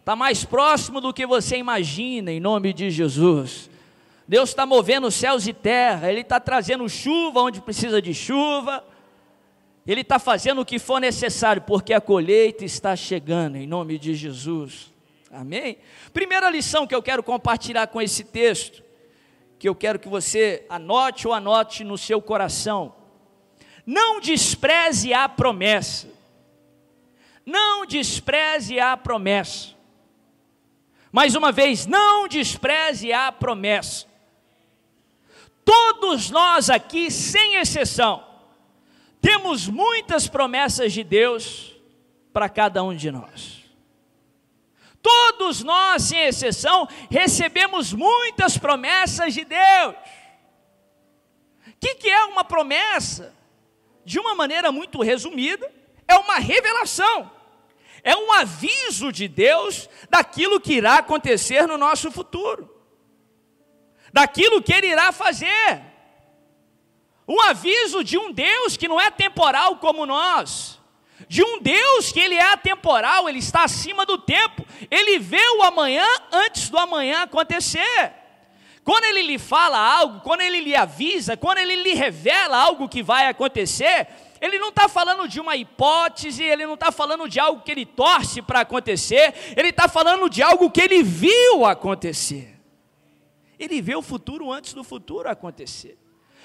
Está 0.00 0.16
mais 0.16 0.44
próximo 0.44 1.00
do 1.00 1.12
que 1.12 1.26
você 1.26 1.56
imagina, 1.56 2.32
em 2.32 2.40
nome 2.40 2.72
de 2.72 2.90
Jesus. 2.90 3.68
Deus 4.26 4.50
está 4.50 4.66
movendo 4.66 5.10
céus 5.10 5.46
e 5.46 5.52
terra, 5.52 6.10
Ele 6.10 6.20
está 6.20 6.38
trazendo 6.38 6.88
chuva 6.88 7.40
onde 7.40 7.60
precisa 7.60 8.00
de 8.00 8.12
chuva, 8.12 8.84
Ele 9.86 10.02
está 10.02 10.18
fazendo 10.18 10.60
o 10.60 10.64
que 10.64 10.78
for 10.78 11.00
necessário, 11.00 11.62
porque 11.62 11.94
a 11.94 12.00
colheita 12.00 12.64
está 12.64 12.94
chegando, 12.94 13.56
em 13.56 13.66
nome 13.66 13.98
de 13.98 14.14
Jesus. 14.14 14.92
Amém? 15.30 15.78
Primeira 16.12 16.48
lição 16.50 16.86
que 16.86 16.94
eu 16.94 17.02
quero 17.02 17.22
compartilhar 17.22 17.86
com 17.86 18.00
esse 18.00 18.24
texto, 18.24 18.82
que 19.58 19.68
eu 19.68 19.74
quero 19.74 19.98
que 19.98 20.08
você 20.08 20.64
anote 20.68 21.26
ou 21.26 21.34
anote 21.34 21.84
no 21.84 21.98
seu 21.98 22.20
coração. 22.20 22.94
Não 23.90 24.20
despreze 24.20 25.14
a 25.14 25.26
promessa. 25.26 26.12
Não 27.46 27.86
despreze 27.86 28.78
a 28.78 28.94
promessa. 28.98 29.74
Mais 31.10 31.34
uma 31.34 31.50
vez, 31.50 31.86
não 31.86 32.28
despreze 32.28 33.14
a 33.14 33.32
promessa. 33.32 34.06
Todos 35.64 36.28
nós 36.28 36.68
aqui, 36.68 37.10
sem 37.10 37.54
exceção, 37.54 38.22
temos 39.22 39.66
muitas 39.66 40.28
promessas 40.28 40.92
de 40.92 41.02
Deus 41.02 41.74
para 42.30 42.46
cada 42.50 42.84
um 42.84 42.94
de 42.94 43.10
nós. 43.10 43.64
Todos 45.00 45.62
nós, 45.62 46.02
sem 46.02 46.24
exceção, 46.24 46.86
recebemos 47.10 47.94
muitas 47.94 48.58
promessas 48.58 49.32
de 49.32 49.46
Deus. 49.46 49.94
O 51.68 51.96
que, 51.96 52.10
é 52.10 52.24
uma 52.26 52.44
promessa? 52.44 53.37
De 54.08 54.18
uma 54.18 54.34
maneira 54.34 54.72
muito 54.72 55.02
resumida, 55.02 55.70
é 56.06 56.16
uma 56.16 56.38
revelação, 56.38 57.30
é 58.02 58.16
um 58.16 58.32
aviso 58.32 59.12
de 59.12 59.28
Deus 59.28 59.88
daquilo 60.08 60.60
que 60.60 60.74
irá 60.74 60.94
acontecer 60.96 61.66
no 61.66 61.76
nosso 61.76 62.10
futuro 62.10 62.78
daquilo 64.12 64.62
que 64.62 64.72
ele 64.72 64.88
irá 64.88 65.12
fazer. 65.12 65.82
Um 67.26 67.40
aviso 67.42 68.02
de 68.02 68.16
um 68.16 68.32
Deus 68.32 68.76
que 68.76 68.88
não 68.88 69.00
é 69.00 69.10
temporal 69.10 69.76
como 69.76 70.06
nós, 70.06 70.80
de 71.28 71.42
um 71.42 71.60
Deus 71.60 72.10
que 72.10 72.20
ele 72.20 72.34
é 72.34 72.52
atemporal, 72.52 73.28
ele 73.28 73.38
está 73.38 73.64
acima 73.64 74.06
do 74.06 74.16
tempo, 74.16 74.64
ele 74.90 75.18
vê 75.18 75.46
o 75.58 75.62
amanhã 75.62 76.06
antes 76.32 76.70
do 76.70 76.78
amanhã 76.78 77.22
acontecer. 77.22 78.12
Quando 78.88 79.04
ele 79.04 79.20
lhe 79.20 79.38
fala 79.38 79.76
algo, 79.76 80.20
quando 80.20 80.40
ele 80.40 80.62
lhe 80.62 80.74
avisa, 80.74 81.36
quando 81.36 81.58
ele 81.58 81.76
lhe 81.76 81.92
revela 81.92 82.56
algo 82.56 82.88
que 82.88 83.02
vai 83.02 83.26
acontecer, 83.26 84.08
ele 84.40 84.58
não 84.58 84.70
está 84.70 84.88
falando 84.88 85.28
de 85.28 85.38
uma 85.38 85.54
hipótese, 85.56 86.42
ele 86.42 86.64
não 86.64 86.72
está 86.72 86.90
falando 86.90 87.28
de 87.28 87.38
algo 87.38 87.60
que 87.60 87.70
ele 87.70 87.84
torce 87.84 88.40
para 88.40 88.60
acontecer, 88.60 89.34
ele 89.54 89.68
está 89.68 89.88
falando 89.88 90.30
de 90.30 90.42
algo 90.42 90.70
que 90.70 90.80
ele 90.80 91.02
viu 91.02 91.66
acontecer. 91.66 92.58
Ele 93.58 93.82
vê 93.82 93.94
o 93.94 94.00
futuro 94.00 94.50
antes 94.50 94.72
do 94.72 94.82
futuro 94.82 95.28
acontecer. 95.28 95.98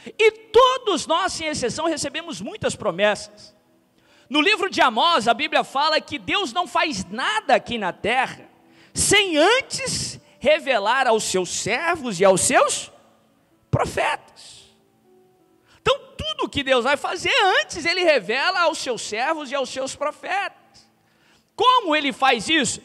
E 0.06 0.30
todos 0.30 1.08
nós, 1.08 1.32
sem 1.32 1.48
exceção, 1.48 1.86
recebemos 1.86 2.42
muitas 2.42 2.76
promessas. 2.76 3.56
No 4.30 4.42
livro 4.42 4.70
de 4.70 4.82
Amós, 4.82 5.30
a 5.30 5.34
Bíblia 5.34 5.64
fala 5.64 6.02
que 6.02 6.20
Deus 6.20 6.52
não 6.52 6.68
faz 6.68 7.06
nada 7.06 7.56
aqui 7.56 7.78
na 7.78 7.94
terra 7.94 8.50
sem 8.94 9.38
antes 9.38 10.22
revelar 10.44 11.08
aos 11.08 11.24
seus 11.24 11.48
servos 11.48 12.20
e 12.20 12.26
aos 12.26 12.42
seus 12.42 12.92
profetas. 13.72 14.76
Então, 15.82 15.98
tudo 16.18 16.50
que 16.50 16.62
Deus 16.62 16.84
vai 16.84 16.98
fazer 16.98 17.34
antes, 17.62 17.86
Ele 17.86 18.04
revela 18.04 18.64
aos 18.64 18.78
seus 18.78 19.02
servos 19.02 19.50
e 19.50 19.56
aos 19.56 19.70
seus 19.70 19.96
profetas. 19.96 20.86
Como 21.56 21.96
Ele 21.96 22.12
faz 22.12 22.50
isso? 22.50 22.82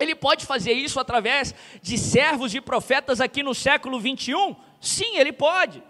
Ele 0.00 0.14
pode 0.14 0.46
fazer 0.46 0.72
isso 0.72 0.98
através 0.98 1.54
de 1.82 1.98
servos 1.98 2.54
e 2.54 2.60
profetas 2.60 3.20
aqui 3.20 3.42
no 3.42 3.54
século 3.54 4.00
21? 4.00 4.56
Sim, 4.80 5.18
ele 5.18 5.32
pode. 5.32 5.82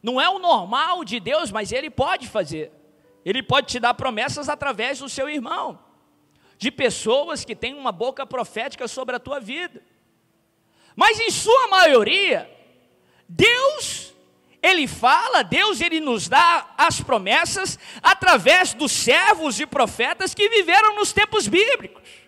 Não 0.00 0.20
é 0.20 0.28
o 0.28 0.38
normal 0.38 1.04
de 1.04 1.18
Deus, 1.18 1.50
mas 1.50 1.72
ele 1.72 1.90
pode 1.90 2.28
fazer. 2.28 2.70
Ele 3.24 3.42
pode 3.42 3.66
te 3.66 3.80
dar 3.80 3.94
promessas 3.94 4.48
através 4.48 5.00
do 5.00 5.08
seu 5.08 5.28
irmão, 5.28 5.78
de 6.56 6.70
pessoas 6.70 7.44
que 7.44 7.56
têm 7.56 7.74
uma 7.74 7.90
boca 7.90 8.24
profética 8.24 8.86
sobre 8.86 9.16
a 9.16 9.18
tua 9.18 9.40
vida. 9.40 9.82
Mas 10.96 11.18
em 11.20 11.30
sua 11.30 11.68
maioria, 11.68 12.50
Deus, 13.28 14.14
ele 14.62 14.86
fala, 14.86 15.42
Deus 15.42 15.80
ele 15.80 16.00
nos 16.00 16.28
dá 16.28 16.74
as 16.76 17.00
promessas 17.00 17.78
através 18.02 18.74
dos 18.74 18.92
servos 18.92 19.58
e 19.60 19.66
profetas 19.66 20.34
que 20.34 20.48
viveram 20.48 20.94
nos 20.96 21.12
tempos 21.12 21.48
bíblicos 21.48 22.24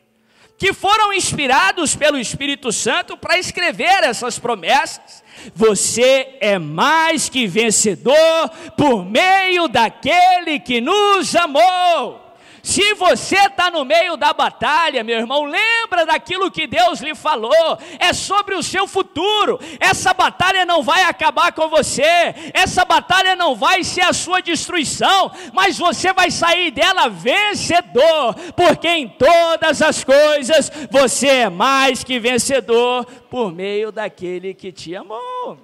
que 0.58 0.72
foram 0.72 1.12
inspirados 1.12 1.94
pelo 1.94 2.18
Espírito 2.18 2.72
Santo 2.72 3.16
para 3.16 3.38
escrever 3.38 4.04
essas 4.04 4.38
promessas. 4.38 5.22
Você 5.54 6.36
é 6.40 6.58
mais 6.58 7.28
que 7.28 7.46
vencedor 7.46 8.48
por 8.76 9.04
meio 9.04 9.68
daquele 9.68 10.58
que 10.58 10.80
nos 10.80 11.36
amou. 11.36 12.25
Se 12.66 12.94
você 12.94 13.36
está 13.36 13.70
no 13.70 13.84
meio 13.84 14.16
da 14.16 14.32
batalha, 14.32 15.04
meu 15.04 15.16
irmão, 15.16 15.44
lembra 15.44 16.04
daquilo 16.04 16.50
que 16.50 16.66
Deus 16.66 17.00
lhe 17.00 17.14
falou, 17.14 17.78
é 17.96 18.12
sobre 18.12 18.56
o 18.56 18.62
seu 18.62 18.88
futuro. 18.88 19.60
Essa 19.78 20.12
batalha 20.12 20.66
não 20.66 20.82
vai 20.82 21.04
acabar 21.04 21.52
com 21.52 21.68
você, 21.68 22.34
essa 22.52 22.84
batalha 22.84 23.36
não 23.36 23.54
vai 23.54 23.84
ser 23.84 24.00
a 24.00 24.12
sua 24.12 24.40
destruição, 24.42 25.30
mas 25.52 25.78
você 25.78 26.12
vai 26.12 26.28
sair 26.28 26.72
dela 26.72 27.08
vencedor, 27.08 28.34
porque 28.56 28.88
em 28.88 29.08
todas 29.10 29.80
as 29.80 30.02
coisas 30.02 30.68
você 30.90 31.28
é 31.28 31.48
mais 31.48 32.02
que 32.02 32.18
vencedor 32.18 33.04
por 33.30 33.52
meio 33.52 33.92
daquele 33.92 34.52
que 34.52 34.72
te 34.72 34.92
amou. 34.96 35.56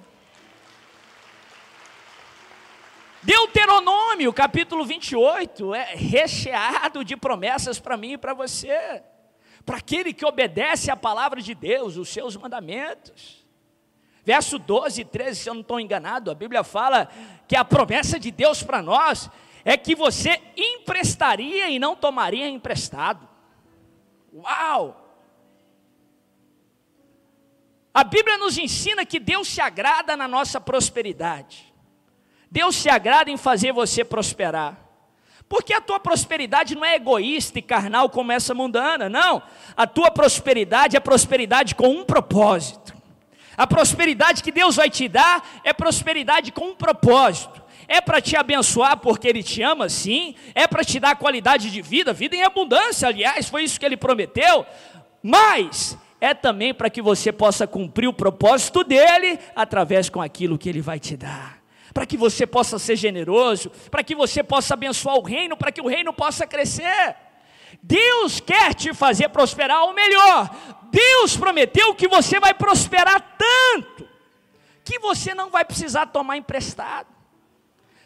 Deuteronômio, 3.23 4.33
capítulo 4.33 4.83
28, 4.83 5.73
é 5.73 5.95
recheado 5.95 7.05
de 7.05 7.15
promessas 7.15 7.79
para 7.79 7.95
mim 7.95 8.13
e 8.13 8.17
para 8.17 8.33
você, 8.33 9.01
para 9.65 9.77
aquele 9.77 10.13
que 10.13 10.25
obedece 10.25 10.91
à 10.91 10.95
palavra 10.95 11.41
de 11.41 11.55
Deus, 11.55 11.95
os 11.95 12.09
seus 12.09 12.35
mandamentos. 12.35 13.45
Verso 14.25 14.59
12 14.59 15.01
e 15.01 15.05
13, 15.05 15.39
se 15.39 15.49
eu 15.49 15.53
não 15.53 15.61
estou 15.61 15.79
enganado, 15.79 16.29
a 16.29 16.35
Bíblia 16.35 16.65
fala 16.65 17.07
que 17.47 17.55
a 17.55 17.63
promessa 17.63 18.19
de 18.19 18.29
Deus 18.29 18.61
para 18.61 18.81
nós 18.81 19.29
é 19.63 19.77
que 19.77 19.95
você 19.95 20.41
emprestaria 20.57 21.69
e 21.69 21.79
não 21.79 21.95
tomaria 21.95 22.49
emprestado. 22.49 23.27
Uau! 24.33 24.99
A 27.93 28.03
Bíblia 28.03 28.37
nos 28.37 28.57
ensina 28.57 29.05
que 29.05 29.19
Deus 29.19 29.47
se 29.47 29.61
agrada 29.61 30.17
na 30.17 30.27
nossa 30.27 30.59
prosperidade. 30.59 31.72
Deus 32.53 32.75
se 32.75 32.87
agrada 32.87 33.31
em 33.31 33.35
fazer 33.35 33.71
você 33.71 34.05
prosperar. 34.05 34.77
Porque 35.49 35.73
a 35.73 35.81
tua 35.81 35.99
prosperidade 35.99 36.75
não 36.75 36.85
é 36.85 36.93
egoísta 36.93 37.57
e 37.57 37.63
carnal 37.63 38.07
como 38.11 38.31
essa 38.31 38.53
mundana, 38.53 39.09
não. 39.09 39.41
A 39.75 39.87
tua 39.87 40.11
prosperidade 40.11 40.95
é 40.95 40.99
prosperidade 40.99 41.73
com 41.73 41.87
um 41.87 42.05
propósito. 42.05 42.93
A 43.57 43.65
prosperidade 43.65 44.43
que 44.43 44.51
Deus 44.51 44.75
vai 44.75 44.87
te 44.87 45.07
dar 45.07 45.61
é 45.63 45.73
prosperidade 45.73 46.51
com 46.51 46.65
um 46.67 46.75
propósito. 46.75 47.59
É 47.87 47.99
para 47.99 48.21
te 48.21 48.35
abençoar 48.35 48.97
porque 48.97 49.27
Ele 49.27 49.41
te 49.41 49.63
ama, 49.63 49.89
sim. 49.89 50.35
É 50.53 50.67
para 50.67 50.83
te 50.83 50.99
dar 50.99 51.15
qualidade 51.15 51.71
de 51.71 51.81
vida, 51.81 52.13
vida 52.13 52.35
em 52.35 52.43
abundância, 52.43 53.07
aliás, 53.07 53.49
foi 53.49 53.63
isso 53.63 53.79
que 53.79 53.85
Ele 53.87 53.97
prometeu. 53.97 54.63
Mas 55.23 55.97
é 56.21 56.35
também 56.35 56.71
para 56.71 56.91
que 56.91 57.01
você 57.01 57.31
possa 57.31 57.65
cumprir 57.65 58.07
o 58.07 58.13
propósito 58.13 58.83
dele 58.83 59.39
através 59.55 60.07
com 60.07 60.21
aquilo 60.21 60.55
que 60.55 60.69
Ele 60.69 60.81
vai 60.81 60.99
te 60.99 61.17
dar 61.17 61.62
para 61.93 62.05
que 62.05 62.17
você 62.17 62.47
possa 62.47 62.79
ser 62.79 62.95
generoso, 62.95 63.69
para 63.91 64.03
que 64.03 64.15
você 64.15 64.43
possa 64.43 64.73
abençoar 64.73 65.15
o 65.17 65.21
reino, 65.21 65.55
para 65.55 65.71
que 65.71 65.81
o 65.81 65.87
reino 65.87 66.11
possa 66.11 66.47
crescer. 66.47 67.15
Deus 67.81 68.39
quer 68.39 68.73
te 68.73 68.93
fazer 68.93 69.29
prosperar, 69.29 69.83
ou 69.83 69.93
melhor, 69.93 70.49
Deus 70.89 71.37
prometeu 71.37 71.93
que 71.93 72.07
você 72.07 72.39
vai 72.39 72.53
prosperar 72.53 73.37
tanto, 73.37 74.07
que 74.83 74.97
você 74.99 75.35
não 75.35 75.49
vai 75.49 75.63
precisar 75.63 76.07
tomar 76.07 76.37
emprestado. 76.37 77.12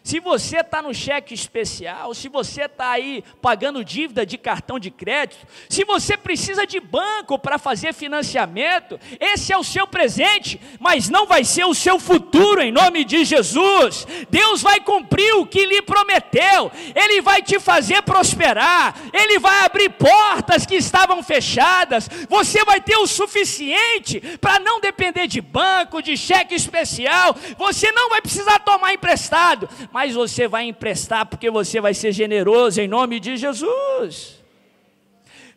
Se 0.08 0.22
você 0.22 0.62
está 0.62 0.82
no 0.82 0.94
cheque 0.94 1.34
especial, 1.34 2.14
se 2.14 2.30
você 2.30 2.62
está 2.62 2.92
aí 2.92 3.22
pagando 3.42 3.84
dívida 3.84 4.26
de 4.26 4.38
cartão 4.38 4.80
de 4.80 4.90
crédito, 4.90 5.46
se 5.68 5.84
você 5.84 6.16
precisa 6.16 6.66
de 6.66 6.80
banco 6.80 7.38
para 7.38 7.58
fazer 7.58 7.94
financiamento, 7.94 8.98
esse 9.20 9.52
é 9.52 9.58
o 9.58 9.66
seu 9.66 9.86
presente, 9.86 10.62
mas 10.80 11.10
não 11.10 11.28
vai 11.28 11.44
ser 11.44 11.66
o 11.66 11.74
seu 11.74 12.00
futuro 12.00 12.62
em 12.62 12.72
nome 12.72 13.04
de 13.04 13.26
Jesus. 13.26 14.08
Deus 14.30 14.62
vai 14.62 14.80
cumprir 14.80 15.34
o 15.34 15.46
que 15.46 15.66
lhe 15.66 15.82
prometeu, 15.82 16.72
Ele 16.96 17.22
vai 17.22 17.42
te 17.42 17.60
fazer 17.60 18.02
prosperar, 18.04 18.96
Ele 19.12 19.40
vai 19.40 19.66
abrir 19.66 19.90
portas 19.90 20.66
que 20.66 20.76
estavam 20.76 21.22
fechadas, 21.22 22.10
você 22.30 22.64
vai 22.64 22.80
ter 22.80 22.96
o 22.96 23.08
suficiente 23.08 24.22
para 24.40 24.58
não 24.58 24.80
depender 24.80 25.28
de 25.28 25.42
banco, 25.42 26.02
de 26.02 26.16
cheque 26.16 26.56
especial, 26.56 27.36
você 27.58 27.92
não 27.92 28.10
vai 28.10 28.22
precisar 28.22 28.60
tomar 28.60 28.94
emprestado 28.94 29.68
mas 29.98 30.14
você 30.14 30.48
vai 30.48 30.66
emprestar 30.66 31.26
porque 31.26 31.50
você 31.50 31.82
vai 31.82 31.92
ser 31.92 32.12
generoso 32.12 32.80
em 32.80 32.88
nome 32.88 33.20
de 33.20 33.36
Jesus. 33.36 34.44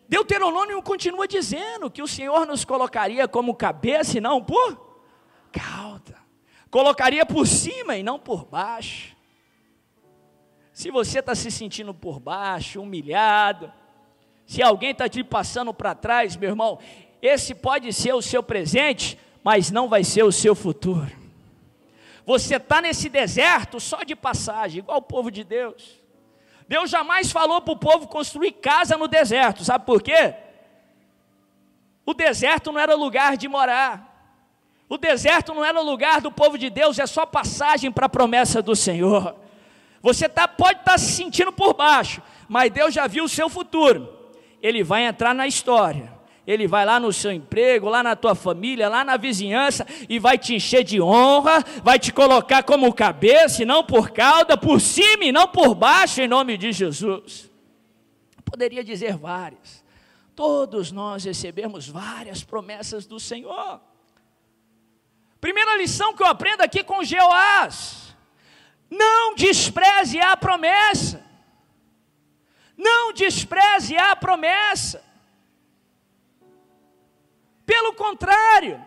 Deuteronômio 0.09 0.83
continua 0.83 1.29
dizendo 1.29 1.91
que 1.91 2.01
o 2.01 2.09
Senhor 2.09 2.47
nos 2.47 2.65
colocaria 2.65 3.29
como 3.29 3.55
cabeça 3.55 4.17
e 4.17 4.21
não 4.23 4.43
por 4.43 5.03
cauda, 5.53 6.17
colocaria 6.71 7.27
por 7.27 7.47
cima 7.47 7.99
e 7.99 8.03
não 8.03 8.19
por 8.19 8.47
baixo. 8.47 9.15
Se 10.73 10.91
você 10.91 11.19
está 11.19 11.35
se 11.35 11.51
sentindo 11.51 11.93
por 11.93 12.19
baixo, 12.19 12.81
humilhado, 12.81 13.71
se 14.47 14.63
alguém 14.63 14.93
está 14.93 15.07
te 15.07 15.23
passando 15.23 15.75
para 15.75 15.95
trás, 15.95 16.35
meu 16.35 16.49
irmão, 16.49 16.79
esse 17.21 17.55
pode 17.55 17.93
ser 17.93 18.15
o 18.15 18.23
seu 18.23 18.43
presente, 18.43 19.19
mas 19.45 19.71
não 19.71 19.87
vai 19.87 20.03
ser 20.03 20.23
o 20.23 20.33
seu 20.33 20.55
futuro. 20.55 21.20
Você 22.27 22.57
está 22.57 22.81
nesse 22.81 23.09
deserto 23.09 23.81
só 23.81 24.03
de 24.03 24.15
passagem, 24.15 24.81
igual 24.81 24.99
o 24.99 25.03
povo 25.03 25.31
de 25.31 25.43
Deus. 25.43 26.01
Deus 26.69 26.91
jamais 26.91 27.33
falou 27.33 27.61
para 27.61 27.73
o 27.73 27.79
povo 27.79 28.07
construir 28.07 28.53
casa 28.53 28.97
no 28.97 29.09
deserto, 29.09 29.65
sabe 29.65 29.85
por 29.85 30.03
quê? 30.03 30.35
O 32.07 32.15
deserto 32.15 32.71
não 32.71 32.81
era 32.81 32.95
lugar 32.95 33.37
de 33.37 33.49
morar. 33.49 34.09
O 34.89 34.99
deserto 34.99 35.55
não 35.55 35.65
era 35.65 35.81
lugar 35.81 36.21
do 36.21 36.31
povo 36.31 36.59
de 36.59 36.69
Deus, 36.69 36.99
é 36.99 37.07
só 37.07 37.25
passagem 37.25 37.91
para 37.91 38.07
a 38.07 38.09
promessa 38.09 38.61
do 38.61 38.77
Senhor. 38.77 39.37
Você 40.03 40.29
tá, 40.29 40.47
pode 40.49 40.81
estar 40.81 40.93
tá 40.93 40.99
se 40.99 41.13
sentindo 41.13 41.53
por 41.53 41.75
baixo, 41.75 42.23
mas 42.49 42.71
Deus 42.71 42.93
já 42.95 43.07
viu 43.07 43.25
o 43.25 43.29
seu 43.29 43.49
futuro. 43.49 44.31
Ele 44.63 44.83
vai 44.83 45.05
entrar 45.05 45.35
na 45.35 45.47
história 45.47 46.20
ele 46.51 46.67
vai 46.67 46.85
lá 46.85 46.99
no 46.99 47.13
seu 47.13 47.31
emprego, 47.31 47.89
lá 47.89 48.03
na 48.03 48.17
tua 48.17 48.35
família, 48.35 48.89
lá 48.89 49.05
na 49.05 49.17
vizinhança 49.17 49.87
e 50.09 50.19
vai 50.19 50.37
te 50.37 50.55
encher 50.55 50.83
de 50.83 51.01
honra, 51.01 51.63
vai 51.85 51.97
te 51.97 52.13
colocar 52.13 52.65
como 52.65 52.93
cabeça 52.93 53.63
e 53.63 53.65
não 53.65 53.85
por 53.85 54.11
cauda, 54.11 54.57
por 54.57 54.81
cima 54.81 55.25
e 55.25 55.31
não 55.31 55.47
por 55.47 55.77
baixo, 55.77 56.21
em 56.21 56.27
nome 56.27 56.57
de 56.57 56.73
Jesus. 56.73 57.49
Poderia 58.45 58.83
dizer 58.83 59.17
várias. 59.17 59.85
Todos 60.35 60.91
nós 60.91 61.23
recebemos 61.23 61.87
várias 61.87 62.43
promessas 62.43 63.07
do 63.07 63.21
Senhor. 63.21 63.81
Primeira 65.41 65.77
lição 65.77 66.15
que 66.15 66.23
eu 66.23 66.27
aprendo 66.27 66.63
aqui 66.63 66.83
com 66.83 67.05
Jeoás: 67.05 68.13
não 68.91 69.37
despreze 69.37 70.19
a 70.19 70.37
promessa. 70.37 71.25
Não 72.77 73.13
despreze 73.13 73.97
a 73.97 74.17
promessa. 74.17 75.10
Pelo 77.71 77.93
contrário, 77.93 78.85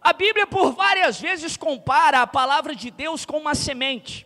a 0.00 0.12
Bíblia 0.12 0.46
por 0.46 0.70
várias 0.70 1.20
vezes 1.20 1.56
compara 1.56 2.22
a 2.22 2.26
palavra 2.26 2.72
de 2.72 2.88
Deus 2.88 3.26
com 3.26 3.36
uma 3.36 3.52
semente. 3.52 4.24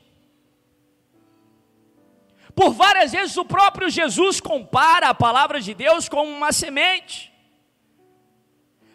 Por 2.55 2.75
várias 2.75 3.13
vezes 3.13 3.35
o 3.39 3.45
próprio 3.47 3.89
Jesus 3.89 4.39
compara 4.39 5.09
a 5.09 5.15
palavra 5.15 5.63
de 5.63 5.73
Deus 5.73 6.11
com 6.11 6.25
uma 6.29 6.53
semente. 6.53 7.33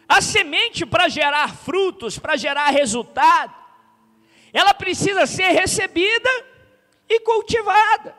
A 0.08 0.20
semente 0.20 0.86
para 0.86 1.08
gerar 1.08 1.56
frutos, 1.56 2.16
para 2.16 2.36
gerar 2.36 2.70
resultado, 2.70 3.52
ela 4.52 4.72
precisa 4.72 5.26
ser 5.26 5.48
recebida 5.48 6.30
e 7.08 7.18
cultivada. 7.18 8.14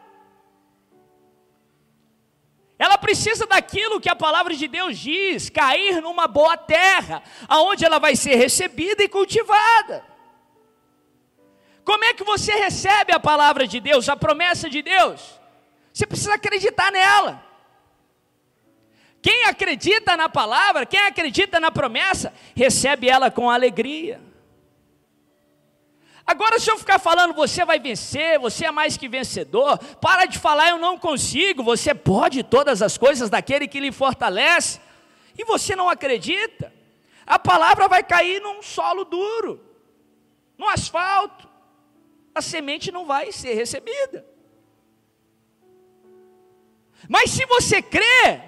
Ela 2.80 2.98
precisa 2.98 3.46
daquilo 3.46 4.00
que 4.00 4.08
a 4.08 4.16
palavra 4.16 4.56
de 4.56 4.66
Deus 4.66 4.98
diz, 4.98 5.50
cair 5.50 6.02
numa 6.02 6.30
boa 6.30 6.56
terra, 6.56 7.22
aonde 7.46 7.84
ela 7.84 8.00
vai 8.00 8.16
ser 8.16 8.36
recebida 8.36 9.04
e 9.04 9.10
cultivada. 9.10 10.06
Como 11.84 12.06
é 12.06 12.14
que 12.14 12.24
você 12.24 12.54
recebe 12.54 13.12
a 13.12 13.20
palavra 13.20 13.68
de 13.68 13.82
Deus, 13.82 14.08
a 14.08 14.16
promessa 14.16 14.70
de 14.70 14.82
Deus? 14.82 15.38
Você 15.92 16.08
precisa 16.08 16.36
acreditar 16.36 16.90
nela. 16.90 17.44
Quem 19.22 19.44
acredita 19.44 20.16
na 20.16 20.30
palavra, 20.30 20.86
quem 20.86 21.02
acredita 21.02 21.60
na 21.60 21.70
promessa, 21.70 22.34
recebe 22.56 23.10
ela 23.10 23.30
com 23.30 23.50
alegria. 23.50 24.22
Agora, 26.30 26.60
se 26.60 26.70
eu 26.70 26.78
ficar 26.78 27.00
falando, 27.00 27.34
você 27.34 27.66
vai 27.66 27.80
vencer, 27.80 28.38
você 28.38 28.66
é 28.68 28.72
mais 28.72 28.96
que 28.96 29.10
vencedor, 29.10 29.80
para 30.00 30.28
de 30.28 30.38
falar, 30.38 30.70
eu 30.70 30.78
não 30.78 30.96
consigo, 30.96 31.64
você 31.64 31.92
pode 31.96 32.44
todas 32.44 32.84
as 32.84 33.00
coisas 33.00 33.32
daquele 33.32 33.68
que 33.68 33.80
lhe 33.80 33.92
fortalece, 33.92 34.80
e 35.36 35.44
você 35.44 35.76
não 35.76 35.90
acredita, 35.90 36.72
a 37.26 37.40
palavra 37.40 37.88
vai 37.88 38.04
cair 38.04 38.40
num 38.44 38.62
solo 38.62 39.06
duro, 39.06 39.60
no 40.56 40.70
asfalto, 40.70 41.50
a 42.36 42.44
semente 42.44 42.92
não 42.92 43.08
vai 43.08 43.32
ser 43.32 43.56
recebida. 43.56 44.24
Mas 47.08 47.32
se 47.32 47.44
você 47.48 47.82
crê, 47.82 48.40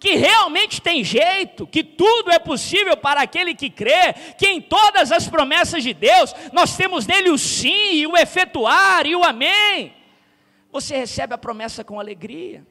que 0.00 0.14
realmente 0.14 0.80
tem 0.80 1.04
jeito, 1.04 1.66
que 1.66 1.84
tudo 1.84 2.32
é 2.32 2.38
possível 2.38 2.96
para 2.96 3.20
aquele 3.20 3.54
que 3.54 3.68
crê, 3.68 4.14
que 4.38 4.48
em 4.48 4.58
todas 4.58 5.12
as 5.12 5.28
promessas 5.28 5.82
de 5.82 5.92
Deus 5.92 6.34
nós 6.54 6.74
temos 6.74 7.06
nele 7.06 7.28
o 7.28 7.36
sim, 7.36 7.92
e 7.92 8.06
o 8.06 8.16
efetuar 8.16 9.06
e 9.06 9.14
o 9.14 9.22
amém. 9.22 9.94
Você 10.72 10.96
recebe 10.96 11.34
a 11.34 11.38
promessa 11.38 11.84
com 11.84 12.00
alegria. 12.00 12.66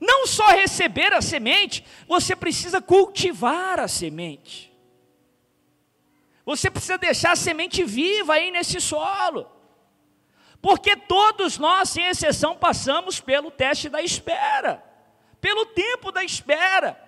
Não 0.00 0.26
só 0.26 0.48
receber 0.48 1.12
a 1.14 1.22
semente, 1.22 1.84
você 2.08 2.34
precisa 2.34 2.82
cultivar 2.82 3.78
a 3.78 3.86
semente. 3.86 4.72
Você 6.44 6.68
precisa 6.68 6.98
deixar 6.98 7.32
a 7.32 7.36
semente 7.36 7.84
viva 7.84 8.34
aí 8.34 8.50
nesse 8.50 8.80
solo. 8.80 9.46
Porque 10.60 10.96
todos 10.96 11.58
nós, 11.58 11.90
sem 11.90 12.06
exceção, 12.06 12.56
passamos 12.56 13.20
pelo 13.20 13.52
teste 13.52 13.88
da 13.88 14.02
espera 14.02 14.87
pelo 15.40 15.66
tempo 15.66 16.10
da 16.10 16.24
espera. 16.24 16.98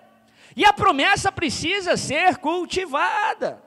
E 0.55 0.65
a 0.65 0.73
promessa 0.73 1.31
precisa 1.31 1.95
ser 1.95 2.37
cultivada. 2.37 3.61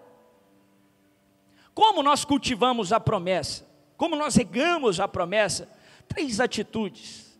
Como 1.72 2.02
nós 2.02 2.24
cultivamos 2.24 2.92
a 2.92 3.00
promessa? 3.00 3.66
Como 3.96 4.14
nós 4.14 4.36
regamos 4.36 5.00
a 5.00 5.08
promessa? 5.08 5.68
Três 6.06 6.40
atitudes. 6.40 7.38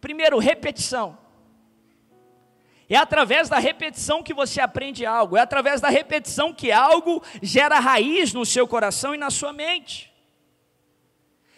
Primeiro, 0.00 0.38
repetição. 0.38 1.18
É 2.88 2.96
através 2.96 3.48
da 3.48 3.58
repetição 3.58 4.22
que 4.22 4.34
você 4.34 4.60
aprende 4.60 5.06
algo, 5.06 5.36
é 5.36 5.40
através 5.40 5.80
da 5.80 5.88
repetição 5.88 6.52
que 6.52 6.72
algo 6.72 7.22
gera 7.40 7.78
raiz 7.78 8.34
no 8.34 8.44
seu 8.44 8.66
coração 8.66 9.14
e 9.14 9.18
na 9.18 9.30
sua 9.30 9.52
mente. 9.52 10.12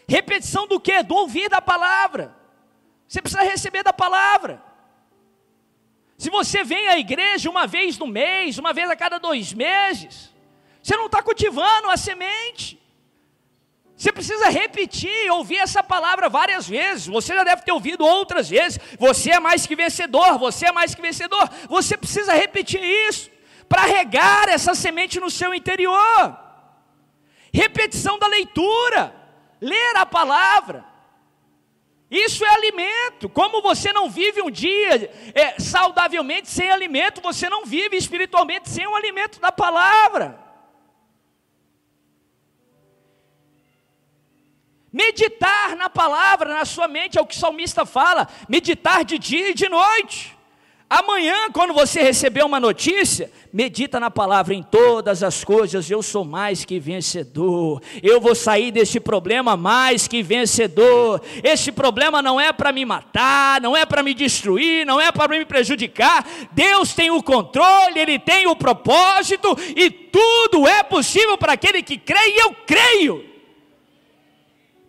Repetição 0.07 0.67
do 0.69 0.79
que? 0.79 1.03
Do 1.03 1.15
ouvir 1.15 1.49
da 1.49 1.63
palavra. 1.63 2.37
Você 3.09 3.23
precisa 3.23 3.43
receber 3.43 3.83
da 3.83 3.95
palavra. 3.95 4.63
Se 6.23 6.31
você 6.31 6.63
vem 6.63 6.87
à 6.87 6.97
igreja 6.97 7.51
uma 7.51 7.67
vez 7.67 7.99
no 7.99 8.07
mês, 8.07 8.57
uma 8.57 8.73
vez 8.73 8.89
a 8.89 8.95
cada 8.95 9.19
dois 9.19 9.53
meses, 9.53 10.33
você 10.81 10.97
não 10.97 11.07
está 11.07 11.21
cultivando 11.21 11.91
a 11.91 11.97
semente. 11.97 12.81
Você 13.97 14.13
precisa 14.13 14.49
repetir, 14.49 15.33
ouvir 15.33 15.57
essa 15.57 15.83
palavra 15.83 16.29
várias 16.29 16.69
vezes. 16.69 17.09
Você 17.09 17.35
já 17.35 17.43
deve 17.43 17.63
ter 17.63 17.73
ouvido 17.73 18.05
outras 18.05 18.49
vezes. 18.49 18.79
Você 19.01 19.33
é 19.33 19.41
mais 19.41 19.67
que 19.67 19.75
vencedor, 19.75 20.39
você 20.39 20.67
é 20.67 20.71
mais 20.71 20.95
que 20.95 21.03
vencedor. 21.03 21.51
Você 21.69 21.97
precisa 21.97 22.33
repetir 22.35 22.81
isso 23.09 23.29
para 23.69 23.83
regar 23.83 24.49
essa 24.49 24.77
semente 24.77 25.19
no 25.19 25.29
seu 25.29 25.53
interior. 25.53 26.39
Repetição 27.53 28.17
da 28.17 28.29
leitura, 28.29 29.13
ler 29.61 29.97
a 29.97 30.07
palavra. 30.07 30.92
Isso 32.13 32.45
é 32.45 32.49
alimento. 32.51 33.27
Como 33.31 33.63
você 33.63 33.91
não 33.91 34.11
vive 34.11 34.43
um 34.43 34.51
dia 34.51 35.11
é, 35.35 35.59
saudavelmente 35.59 36.51
sem 36.51 36.71
alimento, 36.71 37.23
você 37.23 37.49
não 37.49 37.65
vive 37.65 37.97
espiritualmente 37.97 38.69
sem 38.69 38.87
o 38.87 38.95
alimento 38.95 39.41
da 39.41 39.51
palavra. 39.51 40.39
Meditar 44.93 45.75
na 45.75 45.89
palavra, 45.89 46.53
na 46.53 46.67
sua 46.67 46.87
mente, 46.87 47.17
é 47.17 47.23
o 47.23 47.27
que 47.27 47.35
o 47.35 47.39
salmista 47.39 47.87
fala: 47.87 48.29
meditar 48.47 49.07
de 49.07 49.19
dia 49.19 49.49
e 49.49 49.55
de 49.55 49.67
noite. 49.71 50.37
Amanhã, 50.93 51.51
quando 51.51 51.73
você 51.73 52.03
receber 52.03 52.45
uma 52.45 52.61
notícia, 52.61 53.33
medita 53.51 53.99
na 53.99 54.11
palavra 54.11 54.53
em 54.53 54.63
todas 54.63 55.23
as 55.23 55.43
coisas, 55.43 55.91
eu 55.91 56.03
sou 56.03 56.23
mais 56.23 56.67
que 56.67 56.79
vencedor. 56.79 57.81
Eu 58.03 58.21
vou 58.21 58.35
sair 58.35 58.71
desse 58.71 59.01
problema 59.01 59.57
mais 59.57 60.07
que 60.07 60.23
vencedor. 60.23 61.23
Esse 61.43 61.73
problema 61.73 62.21
não 62.21 62.39
é 62.39 62.53
para 62.53 62.73
me 62.73 62.85
matar, 62.85 63.59
não 63.63 63.75
é 63.75 63.87
para 63.87 64.03
me 64.03 64.13
destruir, 64.13 64.85
não 64.85 65.01
é 65.01 65.11
para 65.11 65.29
me 65.29 65.47
prejudicar. 65.47 66.29
Deus 66.53 66.93
tem 66.93 67.11
o 67.11 67.23
controle, 67.23 67.99
ele 67.99 68.19
tem 68.19 68.47
o 68.47 68.55
propósito 68.55 69.57
e 69.75 69.91
tudo 69.91 70.69
é 70.69 70.83
possível 70.83 71.39
para 71.39 71.55
aquele 71.55 71.83
que 71.83 71.97
crê 71.97 72.21
e 72.21 72.39
eu 72.39 72.55
creio. 72.67 73.25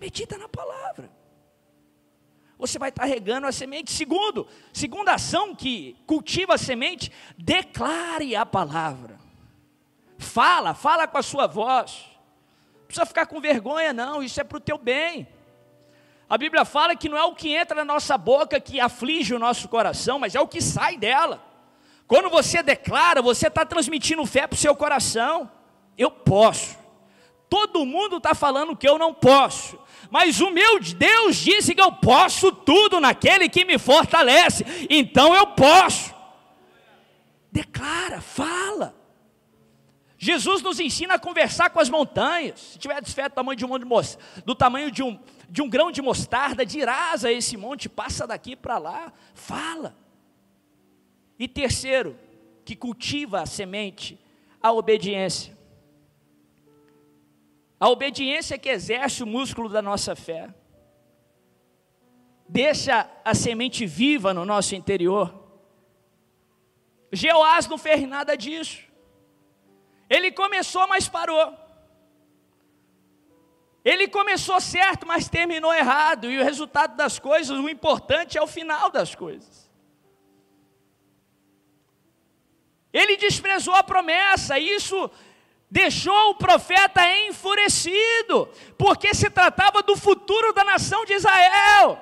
Medita 0.01 0.37
na 0.37 0.49
palavra 0.49 0.82
você 2.65 2.79
vai 2.79 2.89
estar 2.89 3.03
regando 3.03 3.45
a 3.45 3.51
semente. 3.51 3.91
Segundo, 3.91 4.47
segunda 4.71 5.13
ação 5.13 5.53
que 5.53 5.97
cultiva 6.07 6.55
a 6.55 6.57
semente, 6.57 7.11
declare 7.37 8.35
a 8.35 8.45
palavra. 8.45 9.19
Fala, 10.17 10.73
fala 10.73 11.05
com 11.05 11.17
a 11.17 11.23
sua 11.23 11.45
voz. 11.45 12.05
Não 12.79 12.85
precisa 12.85 13.05
ficar 13.05 13.25
com 13.25 13.41
vergonha, 13.41 13.91
não, 13.91 14.23
isso 14.23 14.39
é 14.39 14.43
para 14.45 14.57
o 14.57 14.61
teu 14.61 14.77
bem. 14.77 15.27
A 16.29 16.37
Bíblia 16.37 16.63
fala 16.63 16.95
que 16.95 17.09
não 17.09 17.17
é 17.17 17.23
o 17.25 17.35
que 17.35 17.53
entra 17.53 17.75
na 17.75 17.85
nossa 17.85 18.17
boca 18.17 18.59
que 18.59 18.79
aflige 18.79 19.33
o 19.33 19.39
nosso 19.39 19.67
coração, 19.67 20.17
mas 20.17 20.33
é 20.33 20.39
o 20.39 20.47
que 20.47 20.61
sai 20.61 20.97
dela. 20.97 21.43
Quando 22.07 22.29
você 22.29 22.63
declara, 22.63 23.21
você 23.21 23.47
está 23.47 23.65
transmitindo 23.65 24.25
fé 24.25 24.47
para 24.47 24.55
o 24.55 24.59
seu 24.59 24.75
coração. 24.75 25.51
eu 25.97 26.09
posso. 26.09 26.82
Todo 27.53 27.85
mundo 27.85 28.17
está 28.17 28.33
falando 28.33 28.75
que 28.75 28.89
eu 28.89 28.97
não 28.97 29.13
posso. 29.13 29.77
Mas 30.09 30.41
o 30.41 30.49
meu 30.49 30.79
Deus 30.79 31.35
disse 31.35 31.75
que 31.75 31.81
eu 31.81 31.91
posso 31.91 32.51
tudo 32.51 32.99
naquele 32.99 33.47
que 33.47 33.63
me 33.63 33.77
fortalece. 33.77 34.65
Então 34.89 35.35
eu 35.35 35.45
posso. 35.45 36.15
Declara, 37.51 38.19
fala. 38.21 38.95
Jesus 40.17 40.63
nos 40.63 40.79
ensina 40.79 41.13
a 41.13 41.19
conversar 41.19 41.69
com 41.69 41.79
as 41.79 41.89
montanhas. 41.89 42.59
Se 42.59 42.79
tiver 42.79 43.05
fé 43.05 43.29
do 43.29 43.35
tamanho 43.35 43.55
de 43.55 43.65
um, 43.65 43.69
do 44.43 44.55
tamanho 44.55 44.89
de 44.89 45.03
um, 45.03 45.19
de 45.47 45.61
um 45.61 45.69
grão 45.69 45.91
de 45.91 46.01
mostarda, 46.01 46.65
dirás 46.65 47.23
a 47.23 47.31
esse 47.31 47.55
monte, 47.55 47.87
passa 47.87 48.25
daqui 48.25 48.55
para 48.55 48.79
lá, 48.79 49.13
fala. 49.35 49.95
E 51.37 51.47
terceiro, 51.47 52.17
que 52.65 52.75
cultiva 52.75 53.41
a 53.41 53.45
semente, 53.45 54.19
a 54.59 54.71
obediência. 54.71 55.55
A 57.83 57.89
obediência 57.89 58.57
que 58.57 58.69
exerce 58.69 59.21
o 59.23 59.27
músculo 59.27 59.67
da 59.67 59.81
nossa 59.81 60.15
fé. 60.15 60.55
Deixa 62.47 63.11
a 63.25 63.35
semente 63.35 63.85
viva 63.85 64.33
no 64.33 64.45
nosso 64.45 64.73
interior. 64.73 65.37
Jeoás 67.11 67.67
não 67.67 67.77
fez 67.77 68.07
nada 68.07 68.37
disso. 68.37 68.83
Ele 70.09 70.31
começou, 70.31 70.87
mas 70.87 71.09
parou. 71.09 71.53
Ele 73.83 74.07
começou 74.07 74.61
certo, 74.61 75.05
mas 75.05 75.27
terminou 75.27 75.73
errado. 75.73 76.31
E 76.31 76.39
o 76.39 76.43
resultado 76.43 76.95
das 76.95 77.19
coisas, 77.19 77.59
o 77.59 77.67
importante 77.67 78.37
é 78.37 78.41
o 78.41 78.47
final 78.47 78.89
das 78.89 79.13
coisas. 79.13 79.69
Ele 82.93 83.17
desprezou 83.17 83.75
a 83.75 83.83
promessa, 83.83 84.57
isso 84.57 85.11
deixou 85.73 86.29
o 86.29 86.35
profeta 86.35 87.01
enfurecido, 87.27 88.47
porque 88.77 89.13
se 89.13 89.29
tratava 89.29 89.81
do 89.81 89.97
futuro 89.97 90.53
da 90.53 90.63
nação 90.63 91.03
de 91.03 91.13
Israel. 91.13 91.99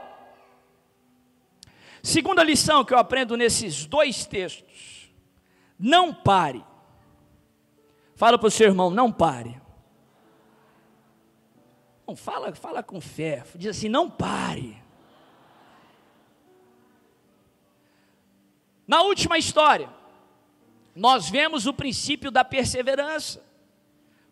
Segunda 2.03 2.43
lição 2.43 2.84
que 2.84 2.93
eu 2.93 2.97
aprendo 2.97 3.38
nesses 3.38 3.86
dois 3.86 4.25
textos: 4.25 5.10
não 5.79 6.13
pare 6.13 6.63
Fala 8.21 8.38
para 8.38 8.49
o 8.49 8.51
seu 8.51 8.67
irmão, 8.67 8.91
não 8.91 9.12
pare. 9.12 9.60
Não, 12.07 12.15
fala, 12.15 12.53
fala 12.53 12.84
com 12.84 13.01
fé. 13.01 13.43
Diz 13.55 13.75
assim, 13.75 13.89
não 13.89 14.12
pare. 14.12 14.79
Na 18.88 19.01
última 19.01 19.39
história, 19.39 19.89
nós 20.95 21.31
vemos 21.31 21.65
o 21.65 21.73
princípio 21.73 22.29
da 22.29 22.45
perseverança. 22.45 23.43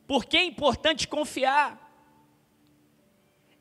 Porque 0.09 0.37
é 0.37 0.43
importante 0.43 1.07
confiar. 1.07 1.77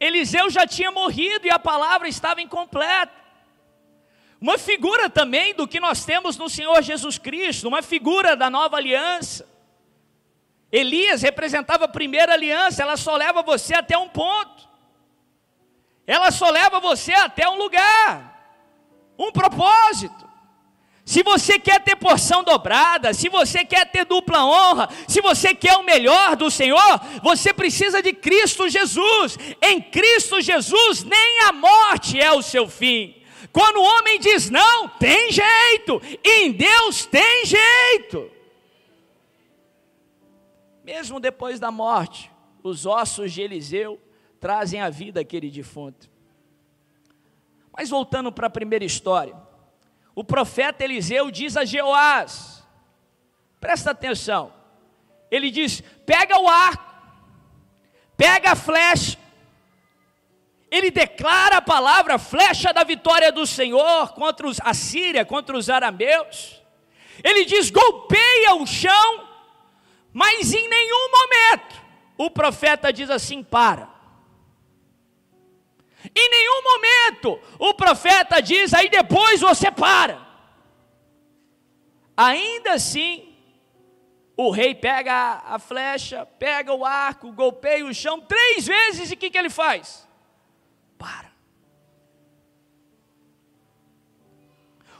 Eliseu 0.00 0.48
já 0.48 0.66
tinha 0.66 0.90
morrido 0.90 1.46
e 1.46 1.50
a 1.50 1.58
palavra 1.58 2.08
estava 2.08 2.40
incompleta. 2.40 3.12
Uma 4.40 4.56
figura 4.56 5.10
também 5.10 5.52
do 5.52 5.68
que 5.68 5.78
nós 5.78 6.06
temos 6.06 6.38
no 6.38 6.48
Senhor 6.48 6.80
Jesus 6.80 7.18
Cristo, 7.18 7.68
uma 7.68 7.82
figura 7.82 8.34
da 8.34 8.48
nova 8.48 8.78
aliança. 8.78 9.46
Elias 10.72 11.20
representava 11.20 11.84
a 11.84 11.88
primeira 11.88 12.32
aliança, 12.32 12.82
ela 12.82 12.96
só 12.96 13.14
leva 13.14 13.42
você 13.42 13.74
até 13.74 13.98
um 13.98 14.08
ponto. 14.08 14.66
Ela 16.06 16.30
só 16.30 16.48
leva 16.48 16.80
você 16.80 17.12
até 17.12 17.46
um 17.46 17.58
lugar, 17.58 18.64
um 19.18 19.30
propósito. 19.30 20.26
Se 21.08 21.22
você 21.22 21.58
quer 21.58 21.82
ter 21.82 21.96
porção 21.96 22.44
dobrada, 22.44 23.14
se 23.14 23.30
você 23.30 23.64
quer 23.64 23.90
ter 23.90 24.04
dupla 24.04 24.44
honra, 24.44 24.90
se 25.08 25.22
você 25.22 25.54
quer 25.54 25.74
o 25.78 25.82
melhor 25.82 26.36
do 26.36 26.50
Senhor, 26.50 27.00
você 27.22 27.50
precisa 27.50 28.02
de 28.02 28.12
Cristo 28.12 28.68
Jesus. 28.68 29.38
Em 29.62 29.80
Cristo 29.80 30.38
Jesus, 30.42 31.04
nem 31.04 31.44
a 31.44 31.52
morte 31.54 32.20
é 32.20 32.30
o 32.30 32.42
seu 32.42 32.68
fim. 32.68 33.22
Quando 33.50 33.78
o 33.78 33.84
homem 33.84 34.20
diz 34.20 34.50
não, 34.50 34.86
tem 34.86 35.32
jeito, 35.32 35.98
em 36.22 36.52
Deus 36.52 37.06
tem 37.06 37.46
jeito. 37.46 38.30
Mesmo 40.84 41.18
depois 41.18 41.58
da 41.58 41.70
morte, 41.70 42.30
os 42.62 42.84
ossos 42.84 43.32
de 43.32 43.40
Eliseu 43.40 43.98
trazem 44.38 44.82
à 44.82 44.90
vida 44.90 45.22
aquele 45.22 45.50
defunto. 45.50 46.06
Mas 47.74 47.88
voltando 47.88 48.30
para 48.30 48.48
a 48.48 48.50
primeira 48.50 48.84
história, 48.84 49.47
o 50.18 50.24
profeta 50.24 50.82
Eliseu 50.82 51.30
diz 51.30 51.56
a 51.56 51.64
Jeoás, 51.64 52.64
presta 53.60 53.90
atenção, 53.92 54.52
ele 55.30 55.50
diz: 55.50 55.82
pega 56.04 56.38
o 56.38 56.48
arco, 56.48 56.94
pega 58.16 58.52
a 58.52 58.56
flecha, 58.56 59.18
ele 60.70 60.90
declara 60.90 61.58
a 61.58 61.62
palavra 61.62 62.18
flecha 62.18 62.72
da 62.72 62.84
vitória 62.84 63.30
do 63.30 63.46
Senhor 63.46 64.12
contra 64.14 64.46
os, 64.48 64.58
a 64.62 64.74
Síria, 64.74 65.24
contra 65.24 65.56
os 65.56 65.70
arameus. 65.70 66.62
Ele 67.22 67.44
diz: 67.44 67.70
golpeia 67.70 68.54
o 68.54 68.66
chão 68.66 69.28
mas 70.12 70.52
em 70.52 70.68
nenhum 70.68 71.10
momento 71.12 71.80
o 72.16 72.30
profeta 72.30 72.92
diz 72.92 73.08
assim: 73.10 73.42
para. 73.42 73.88
Em 76.14 76.30
nenhum 76.30 76.62
momento 76.62 77.40
o 77.58 77.74
profeta 77.74 78.40
diz, 78.40 78.72
aí 78.72 78.88
depois 78.88 79.40
você 79.40 79.70
para. 79.70 80.26
Ainda 82.16 82.72
assim, 82.72 83.34
o 84.36 84.50
rei 84.50 84.74
pega 84.74 85.42
a 85.44 85.58
flecha, 85.58 86.24
pega 86.24 86.72
o 86.72 86.84
arco, 86.84 87.32
golpeia 87.32 87.84
o 87.84 87.94
chão 87.94 88.20
três 88.20 88.66
vezes 88.66 89.10
e 89.10 89.14
o 89.14 89.16
que, 89.16 89.30
que 89.30 89.38
ele 89.38 89.50
faz? 89.50 90.06
Para. 90.96 91.32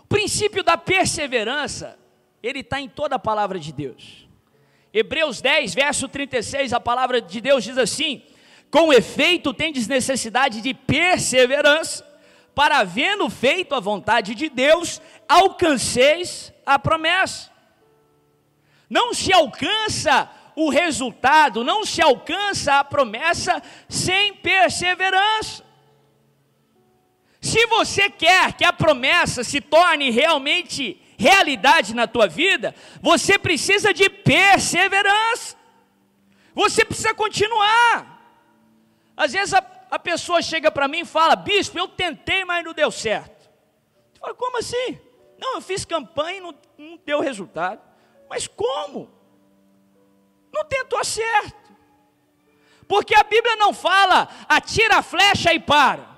O 0.03 0.07
princípio 0.09 0.65
da 0.65 0.77
perseverança, 0.77 1.99
ele 2.43 2.61
está 2.61 2.81
em 2.81 2.89
toda 2.89 3.17
a 3.17 3.19
palavra 3.19 3.59
de 3.59 3.73
Deus. 3.73 4.29
Hebreus 4.93 5.41
10, 5.41 5.75
verso 5.75 6.09
36, 6.09 6.73
a 6.73 6.81
palavra 6.81 7.21
de 7.21 7.41
Deus 7.41 7.63
diz 7.63 7.79
assim: 7.79 8.25
Com 8.71 8.93
efeito, 8.93 9.55
tendes 9.55 9.87
necessidade 9.87 10.61
de 10.61 10.75
perseverança, 10.75 12.07
para 12.55 12.79
havendo 12.79 13.31
feito 13.31 13.75
a 13.75 13.81
vontade 13.81 14.35
de 14.35 14.49
Deus, 14.49 15.01
alcanceis 15.29 16.53
a 16.67 16.79
promessa. 16.79 17.51
Não 18.91 19.15
se 19.15 19.33
alcança 19.33 20.31
o 20.57 20.69
resultado, 20.69 21.63
não 21.63 21.85
se 21.85 22.03
alcança 22.03 22.81
a 22.81 22.85
promessa 22.85 23.63
sem 23.89 24.35
perseverança. 24.35 25.65
Se 27.41 27.65
você 27.67 28.11
quer 28.11 28.55
que 28.55 28.65
a 28.65 28.73
promessa 28.73 29.45
se 29.45 29.61
torne 29.61 30.11
realmente 30.11 31.01
realidade 31.17 31.95
na 31.95 32.07
tua 32.07 32.27
vida, 32.27 32.75
você 33.01 33.39
precisa 33.39 33.95
de 33.95 34.11
perseverança. 34.11 35.57
Você 36.55 36.85
precisa 36.85 37.15
continuar. 37.15 38.18
Às 39.19 39.33
vezes 39.33 39.53
a, 39.53 39.59
a 39.91 39.99
pessoa 39.99 40.41
chega 40.41 40.71
para 40.71 40.87
mim 40.87 41.01
e 41.01 41.05
fala: 41.05 41.35
Bispo, 41.35 41.77
eu 41.77 41.89
tentei, 41.89 42.45
mas 42.45 42.65
não 42.65 42.73
deu 42.73 42.89
certo. 42.89 43.51
Eu 44.15 44.21
falo, 44.21 44.35
como 44.37 44.59
assim? 44.59 44.97
Não, 45.37 45.57
eu 45.57 45.61
fiz 45.61 45.85
campanha 45.85 46.39
e 46.39 46.41
não, 46.41 46.55
não 46.79 47.01
deu 47.05 47.19
resultado. 47.19 47.81
Mas 48.31 48.47
como? 48.47 49.11
Não 50.53 50.65
tentou 50.65 51.05
certo. 51.05 51.69
Porque 52.87 53.15
a 53.15 53.25
Bíblia 53.25 53.57
não 53.57 53.75
fala, 53.75 54.29
atira 54.49 54.99
a 54.99 55.03
flecha 55.03 55.53
e 55.53 55.59
para. 55.59 56.09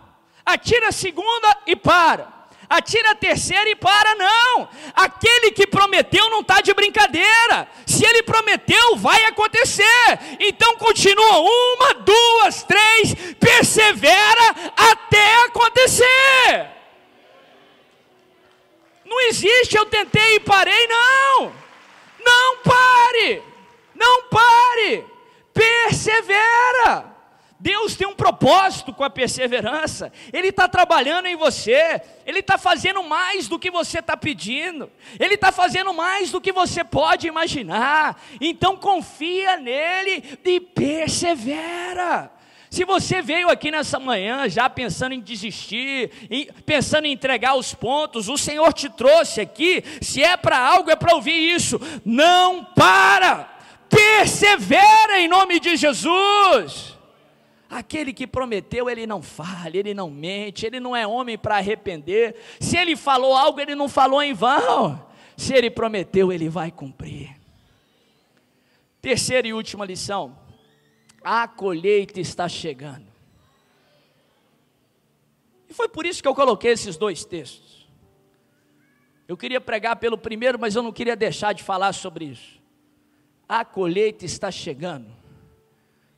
Atira 0.44 0.88
a 0.88 0.92
segunda 0.92 1.56
e 1.66 1.74
para 1.74 2.40
atira 2.70 3.10
a 3.10 3.14
terceira 3.16 3.68
e 3.68 3.74
para, 3.74 4.14
não. 4.14 4.68
Aquele 4.94 5.50
que 5.50 5.66
prometeu 5.66 6.30
não 6.30 6.40
está 6.40 6.60
de 6.60 6.72
brincadeira. 6.72 7.68
Se 7.84 8.06
ele 8.06 8.22
prometeu, 8.22 8.96
vai 8.96 9.24
acontecer. 9.24 10.36
Então 10.38 10.76
continua 10.76 11.40
uma, 11.40 11.94
duas, 11.94 12.62
três, 12.62 13.14
persevera 13.40 14.72
até 14.76 15.44
acontecer. 15.46 16.70
Não 19.04 19.20
existe, 19.22 19.76
eu 19.76 19.86
tentei 19.86 20.36
e 20.36 20.40
parei, 20.40 20.86
não. 20.86 21.52
Não 22.24 22.58
pare, 22.58 23.42
não 23.92 24.22
pare, 24.28 25.04
persevera. 25.52 27.10
Deus 27.58 27.96
tem 27.96 28.06
um 28.06 28.14
propósito 28.32 28.92
com 28.92 29.04
a 29.04 29.10
perseverança, 29.10 30.12
Ele 30.32 30.48
está 30.48 30.68
trabalhando 30.68 31.26
em 31.26 31.36
você, 31.36 32.00
Ele 32.26 32.40
está 32.40 32.56
fazendo 32.56 33.02
mais 33.02 33.48
do 33.48 33.58
que 33.58 33.70
você 33.70 33.98
está 33.98 34.16
pedindo, 34.16 34.90
Ele 35.18 35.34
está 35.34 35.50
fazendo 35.50 35.92
mais 35.92 36.30
do 36.30 36.40
que 36.40 36.52
você 36.52 36.84
pode 36.84 37.26
imaginar, 37.26 38.22
então 38.40 38.76
confia 38.76 39.56
nele 39.56 40.38
e 40.44 40.60
persevera. 40.60 42.30
Se 42.70 42.84
você 42.84 43.20
veio 43.20 43.50
aqui 43.50 43.68
nessa 43.72 43.98
manhã 43.98 44.48
já 44.48 44.70
pensando 44.70 45.12
em 45.12 45.20
desistir, 45.20 46.12
em, 46.30 46.46
pensando 46.64 47.06
em 47.06 47.12
entregar 47.12 47.56
os 47.56 47.74
pontos, 47.74 48.28
o 48.28 48.38
Senhor 48.38 48.72
te 48.72 48.88
trouxe 48.88 49.40
aqui, 49.40 49.82
se 50.00 50.22
é 50.22 50.36
para 50.36 50.56
algo, 50.56 50.88
é 50.88 50.94
para 50.94 51.16
ouvir 51.16 51.52
isso, 51.52 51.80
não 52.04 52.64
para, 52.64 53.48
persevera 53.88 55.10
persevera 55.10 55.20
em 55.20 55.26
nome 55.26 55.58
de 55.58 55.76
Jesus. 55.76 56.99
Aquele 57.70 58.12
que 58.12 58.26
prometeu, 58.26 58.90
ele 58.90 59.06
não 59.06 59.22
falha, 59.22 59.78
ele 59.78 59.94
não 59.94 60.10
mente, 60.10 60.66
ele 60.66 60.80
não 60.80 60.96
é 60.96 61.06
homem 61.06 61.38
para 61.38 61.56
arrepender. 61.56 62.34
Se 62.58 62.76
ele 62.76 62.96
falou 62.96 63.32
algo, 63.32 63.60
ele 63.60 63.76
não 63.76 63.88
falou 63.88 64.20
em 64.20 64.34
vão. 64.34 65.08
Se 65.36 65.54
ele 65.54 65.70
prometeu, 65.70 66.32
ele 66.32 66.48
vai 66.48 66.72
cumprir. 66.72 67.38
Terceira 69.00 69.46
e 69.46 69.52
última 69.52 69.84
lição: 69.84 70.36
a 71.22 71.46
colheita 71.46 72.20
está 72.20 72.48
chegando. 72.48 73.06
E 75.68 75.72
foi 75.72 75.88
por 75.88 76.04
isso 76.04 76.20
que 76.20 76.26
eu 76.26 76.34
coloquei 76.34 76.72
esses 76.72 76.96
dois 76.96 77.24
textos. 77.24 77.88
Eu 79.28 79.36
queria 79.36 79.60
pregar 79.60 79.94
pelo 79.94 80.18
primeiro, 80.18 80.58
mas 80.58 80.74
eu 80.74 80.82
não 80.82 80.90
queria 80.90 81.14
deixar 81.14 81.52
de 81.52 81.62
falar 81.62 81.92
sobre 81.92 82.24
isso. 82.24 82.60
A 83.48 83.64
colheita 83.64 84.24
está 84.24 84.50
chegando. 84.50 85.06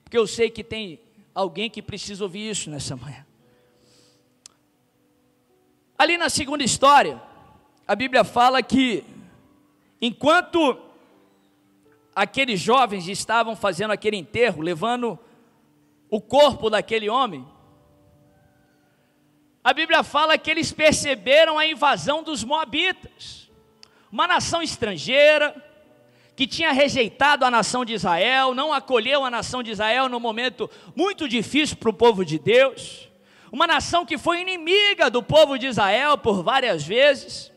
Porque 0.03 0.17
eu 0.17 0.27
sei 0.27 0.49
que 0.49 0.65
tem 0.65 0.99
alguém 1.35 1.71
que 1.71 1.83
precisa 1.83 2.25
ouvir 2.25 2.51
isso 2.51 2.71
nessa 2.71 2.97
manhã. 2.97 3.27
Ali 5.97 6.19
na 6.19 6.29
segunda 6.29 6.65
história, 6.65 7.23
a 7.87 7.95
Bíblia 7.95 8.25
fala 8.25 8.63
que 8.63 9.05
enquanto 10.01 10.79
aqueles 12.15 12.61
jovens 12.61 13.09
estavam 13.09 13.55
fazendo 13.55 13.93
aquele 13.93 14.17
enterro, 14.17 14.63
levando 14.63 15.19
o 16.11 16.21
corpo 16.21 16.69
daquele 16.69 17.09
homem, 17.09 17.47
a 19.65 19.73
Bíblia 19.73 20.03
fala 20.03 20.37
que 20.37 20.51
eles 20.51 20.73
perceberam 20.73 21.59
a 21.59 21.65
invasão 21.65 22.23
dos 22.23 22.43
Moabitas, 22.43 23.49
uma 24.11 24.27
nação 24.27 24.61
estrangeira, 24.61 25.55
que 26.43 26.47
tinha 26.49 26.73
rejeitado 26.73 27.45
a 27.45 27.51
nação 27.53 27.85
de 27.85 27.93
Israel, 27.93 28.53
não 28.53 28.73
acolheu 28.73 29.25
a 29.25 29.31
nação 29.31 29.63
de 29.63 29.71
Israel 29.71 30.09
num 30.09 30.19
momento 30.19 30.69
muito 30.97 31.29
difícil 31.29 31.77
para 31.77 31.89
o 31.89 31.93
povo 31.95 32.25
de 32.25 32.37
Deus, 32.37 33.09
uma 33.53 33.65
nação 33.65 34.05
que 34.05 34.19
foi 34.19 34.41
inimiga 34.41 35.09
do 35.09 35.23
povo 35.23 35.57
de 35.57 35.69
Israel 35.69 36.19
por 36.19 36.43
várias 36.43 36.85
vezes. 36.85 37.53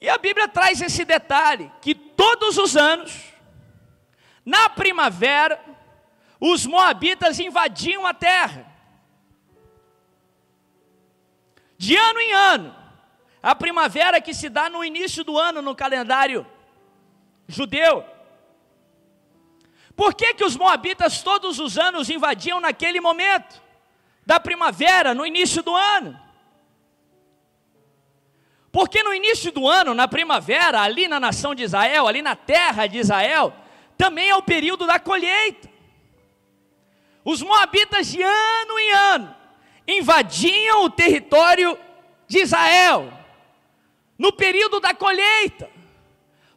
E 0.00 0.08
a 0.08 0.18
Bíblia 0.18 0.48
traz 0.48 0.80
esse 0.82 1.04
detalhe: 1.04 1.70
que 1.80 1.94
todos 1.94 2.58
os 2.58 2.76
anos, 2.76 3.32
na 4.44 4.68
primavera, 4.68 5.64
os 6.40 6.66
moabitas 6.66 7.38
invadiam 7.38 8.04
a 8.04 8.12
terra. 8.12 8.66
De 11.76 11.94
ano 11.94 12.18
em 12.18 12.32
ano, 12.32 12.76
a 13.40 13.54
primavera 13.54 14.20
que 14.20 14.34
se 14.34 14.48
dá 14.48 14.68
no 14.68 14.84
início 14.84 15.22
do 15.22 15.38
ano 15.38 15.62
no 15.62 15.76
calendário 15.76 16.44
judeu. 17.48 18.04
Por 19.96 20.14
que, 20.14 20.34
que 20.34 20.44
os 20.44 20.54
moabitas 20.54 21.22
todos 21.22 21.58
os 21.58 21.76
anos 21.76 22.08
invadiam 22.08 22.60
naquele 22.60 23.00
momento 23.00 23.60
da 24.24 24.38
primavera, 24.38 25.14
no 25.14 25.26
início 25.26 25.62
do 25.62 25.74
ano? 25.74 26.20
Porque 28.70 29.02
no 29.02 29.12
início 29.14 29.50
do 29.50 29.66
ano, 29.66 29.94
na 29.94 30.06
primavera, 30.06 30.82
ali 30.82 31.08
na 31.08 31.18
nação 31.18 31.54
de 31.54 31.64
Israel, 31.64 32.06
ali 32.06 32.22
na 32.22 32.36
terra 32.36 32.86
de 32.86 32.98
Israel, 32.98 33.52
também 33.96 34.28
é 34.28 34.36
o 34.36 34.42
período 34.42 34.86
da 34.86 35.00
colheita. 35.00 35.68
Os 37.24 37.42
moabitas 37.42 38.06
de 38.06 38.22
ano 38.22 38.78
em 38.78 38.90
ano 38.92 39.36
invadiam 39.86 40.84
o 40.84 40.90
território 40.90 41.76
de 42.28 42.38
Israel 42.38 43.12
no 44.18 44.32
período 44.32 44.78
da 44.80 44.94
colheita 44.94 45.77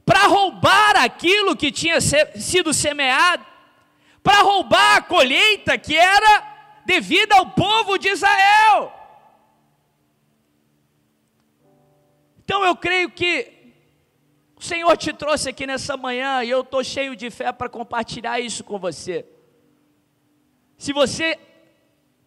para 0.06 0.28
roubar 0.28 0.98
aquilo 0.98 1.56
que 1.56 1.72
tinha 1.72 2.00
sido 2.02 2.74
semeado, 2.74 3.46
para 4.24 4.42
roubar 4.42 4.98
a 4.98 5.02
colheita 5.02 5.78
que 5.78 5.96
era 5.96 6.82
devida 6.86 7.36
ao 7.36 7.52
povo 7.52 7.98
de 7.98 8.10
Israel. 8.10 8.92
Então 12.44 12.66
eu 12.66 12.76
creio 12.76 13.10
que 13.10 13.62
o 14.56 14.64
Senhor 14.64 14.96
te 14.98 15.14
trouxe 15.14 15.50
aqui 15.50 15.66
nessa 15.66 15.96
manhã 15.96 16.44
e 16.44 16.50
eu 16.50 16.62
estou 16.62 16.84
cheio 16.84 17.16
de 17.16 17.32
fé 17.32 17.52
para 17.52 17.70
compartilhar 17.70 18.40
isso 18.40 18.64
com 18.64 18.78
você. 18.78 19.26
Se 20.78 20.92
você 20.94 21.40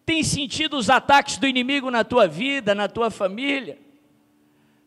tem 0.05 0.23
sentido 0.23 0.77
os 0.77 0.89
ataques 0.89 1.37
do 1.37 1.47
inimigo 1.47 1.89
na 1.89 2.03
tua 2.03 2.27
vida, 2.27 2.75
na 2.75 2.87
tua 2.87 3.09
família, 3.09 3.77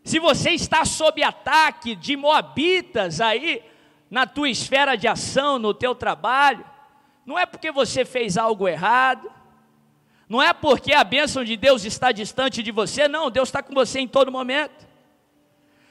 se 0.08 0.18
você 0.18 0.52
está 0.52 0.86
sob 0.86 1.22
ataque 1.22 1.94
de 1.94 2.16
moabitas 2.16 3.20
aí 3.20 3.62
na 4.10 4.26
tua 4.26 4.48
esfera 4.48 4.96
de 4.96 5.06
ação, 5.06 5.58
no 5.58 5.74
teu 5.74 5.94
trabalho, 5.94 6.64
não 7.26 7.38
é 7.38 7.44
porque 7.44 7.70
você 7.70 8.06
fez 8.06 8.38
algo 8.38 8.66
errado, 8.66 9.30
não 10.26 10.40
é 10.40 10.54
porque 10.54 10.94
a 10.94 11.04
bênção 11.04 11.44
de 11.44 11.58
Deus 11.58 11.84
está 11.84 12.10
distante 12.10 12.62
de 12.62 12.72
você, 12.72 13.06
não, 13.06 13.30
Deus 13.30 13.50
está 13.50 13.62
com 13.62 13.74
você 13.74 14.00
em 14.00 14.08
todo 14.08 14.32
momento. 14.32 14.88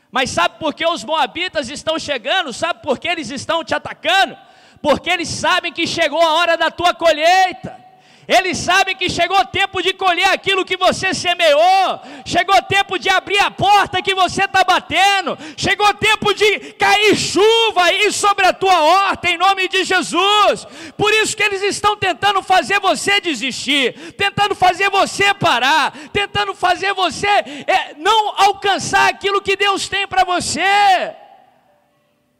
Mas 0.10 0.32
sabe 0.32 0.58
por 0.58 0.74
que 0.74 0.84
os 0.84 1.04
moabitas 1.04 1.70
estão 1.70 2.00
chegando? 2.00 2.52
Sabe 2.52 2.82
por 2.82 2.98
que 2.98 3.08
eles 3.08 3.30
estão 3.30 3.64
te 3.64 3.76
atacando? 3.76 4.36
Porque 4.82 5.12
eles 5.12 5.30
sabem 5.30 5.72
que 5.72 5.86
chegou 5.86 6.22
a 6.24 6.34
hora 6.38 6.58
da 6.58 6.72
tua 6.72 6.92
colheita. 6.92 7.87
Eles 8.28 8.58
sabem 8.58 8.94
que 8.94 9.10
chegou 9.10 9.46
tempo 9.46 9.82
de 9.82 9.94
colher 9.94 10.28
aquilo 10.28 10.66
que 10.66 10.76
você 10.76 11.14
semeou, 11.14 12.02
chegou 12.26 12.58
o 12.58 12.62
tempo 12.62 13.00
de 13.00 13.10
abrir 13.10 13.40
a 13.40 13.50
porta 13.50 14.02
que 14.02 14.14
você 14.14 14.44
está 14.44 14.66
batendo, 14.66 15.38
chegou 15.56 15.88
o 15.88 15.94
tempo 15.94 16.34
de 16.34 16.74
cair 16.74 17.16
chuva 17.16 17.84
aí 17.84 18.12
sobre 18.12 18.46
a 18.46 18.52
tua 18.52 18.82
horta, 18.82 19.30
em 19.30 19.38
nome 19.38 19.70
de 19.70 19.86
Jesus. 19.86 20.68
Por 20.98 21.14
isso 21.14 21.38
que 21.38 21.44
eles 21.44 21.62
estão 21.62 21.96
tentando 21.96 22.44
fazer 22.44 22.82
você 22.82 23.22
desistir, 23.22 24.14
tentando 24.18 24.54
fazer 24.54 24.90
você 24.90 25.34
parar, 25.34 25.94
tentando 26.12 26.54
fazer 26.54 26.94
você 26.94 27.28
é, 27.28 27.94
não 27.96 28.34
alcançar 28.42 29.08
aquilo 29.08 29.42
que 29.42 29.56
Deus 29.56 29.88
tem 29.88 30.06
para 30.06 30.26
você. 30.26 31.16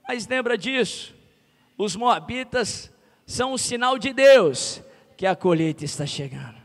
Mas 0.06 0.28
lembra 0.28 0.58
disso, 0.58 1.16
os 1.78 1.96
moabitas 1.96 2.92
são 3.26 3.54
um 3.54 3.58
sinal 3.58 3.98
de 3.98 4.12
Deus 4.12 4.86
que 5.18 5.26
a 5.26 5.36
colheita 5.36 5.84
está 5.84 6.06
chegando. 6.06 6.57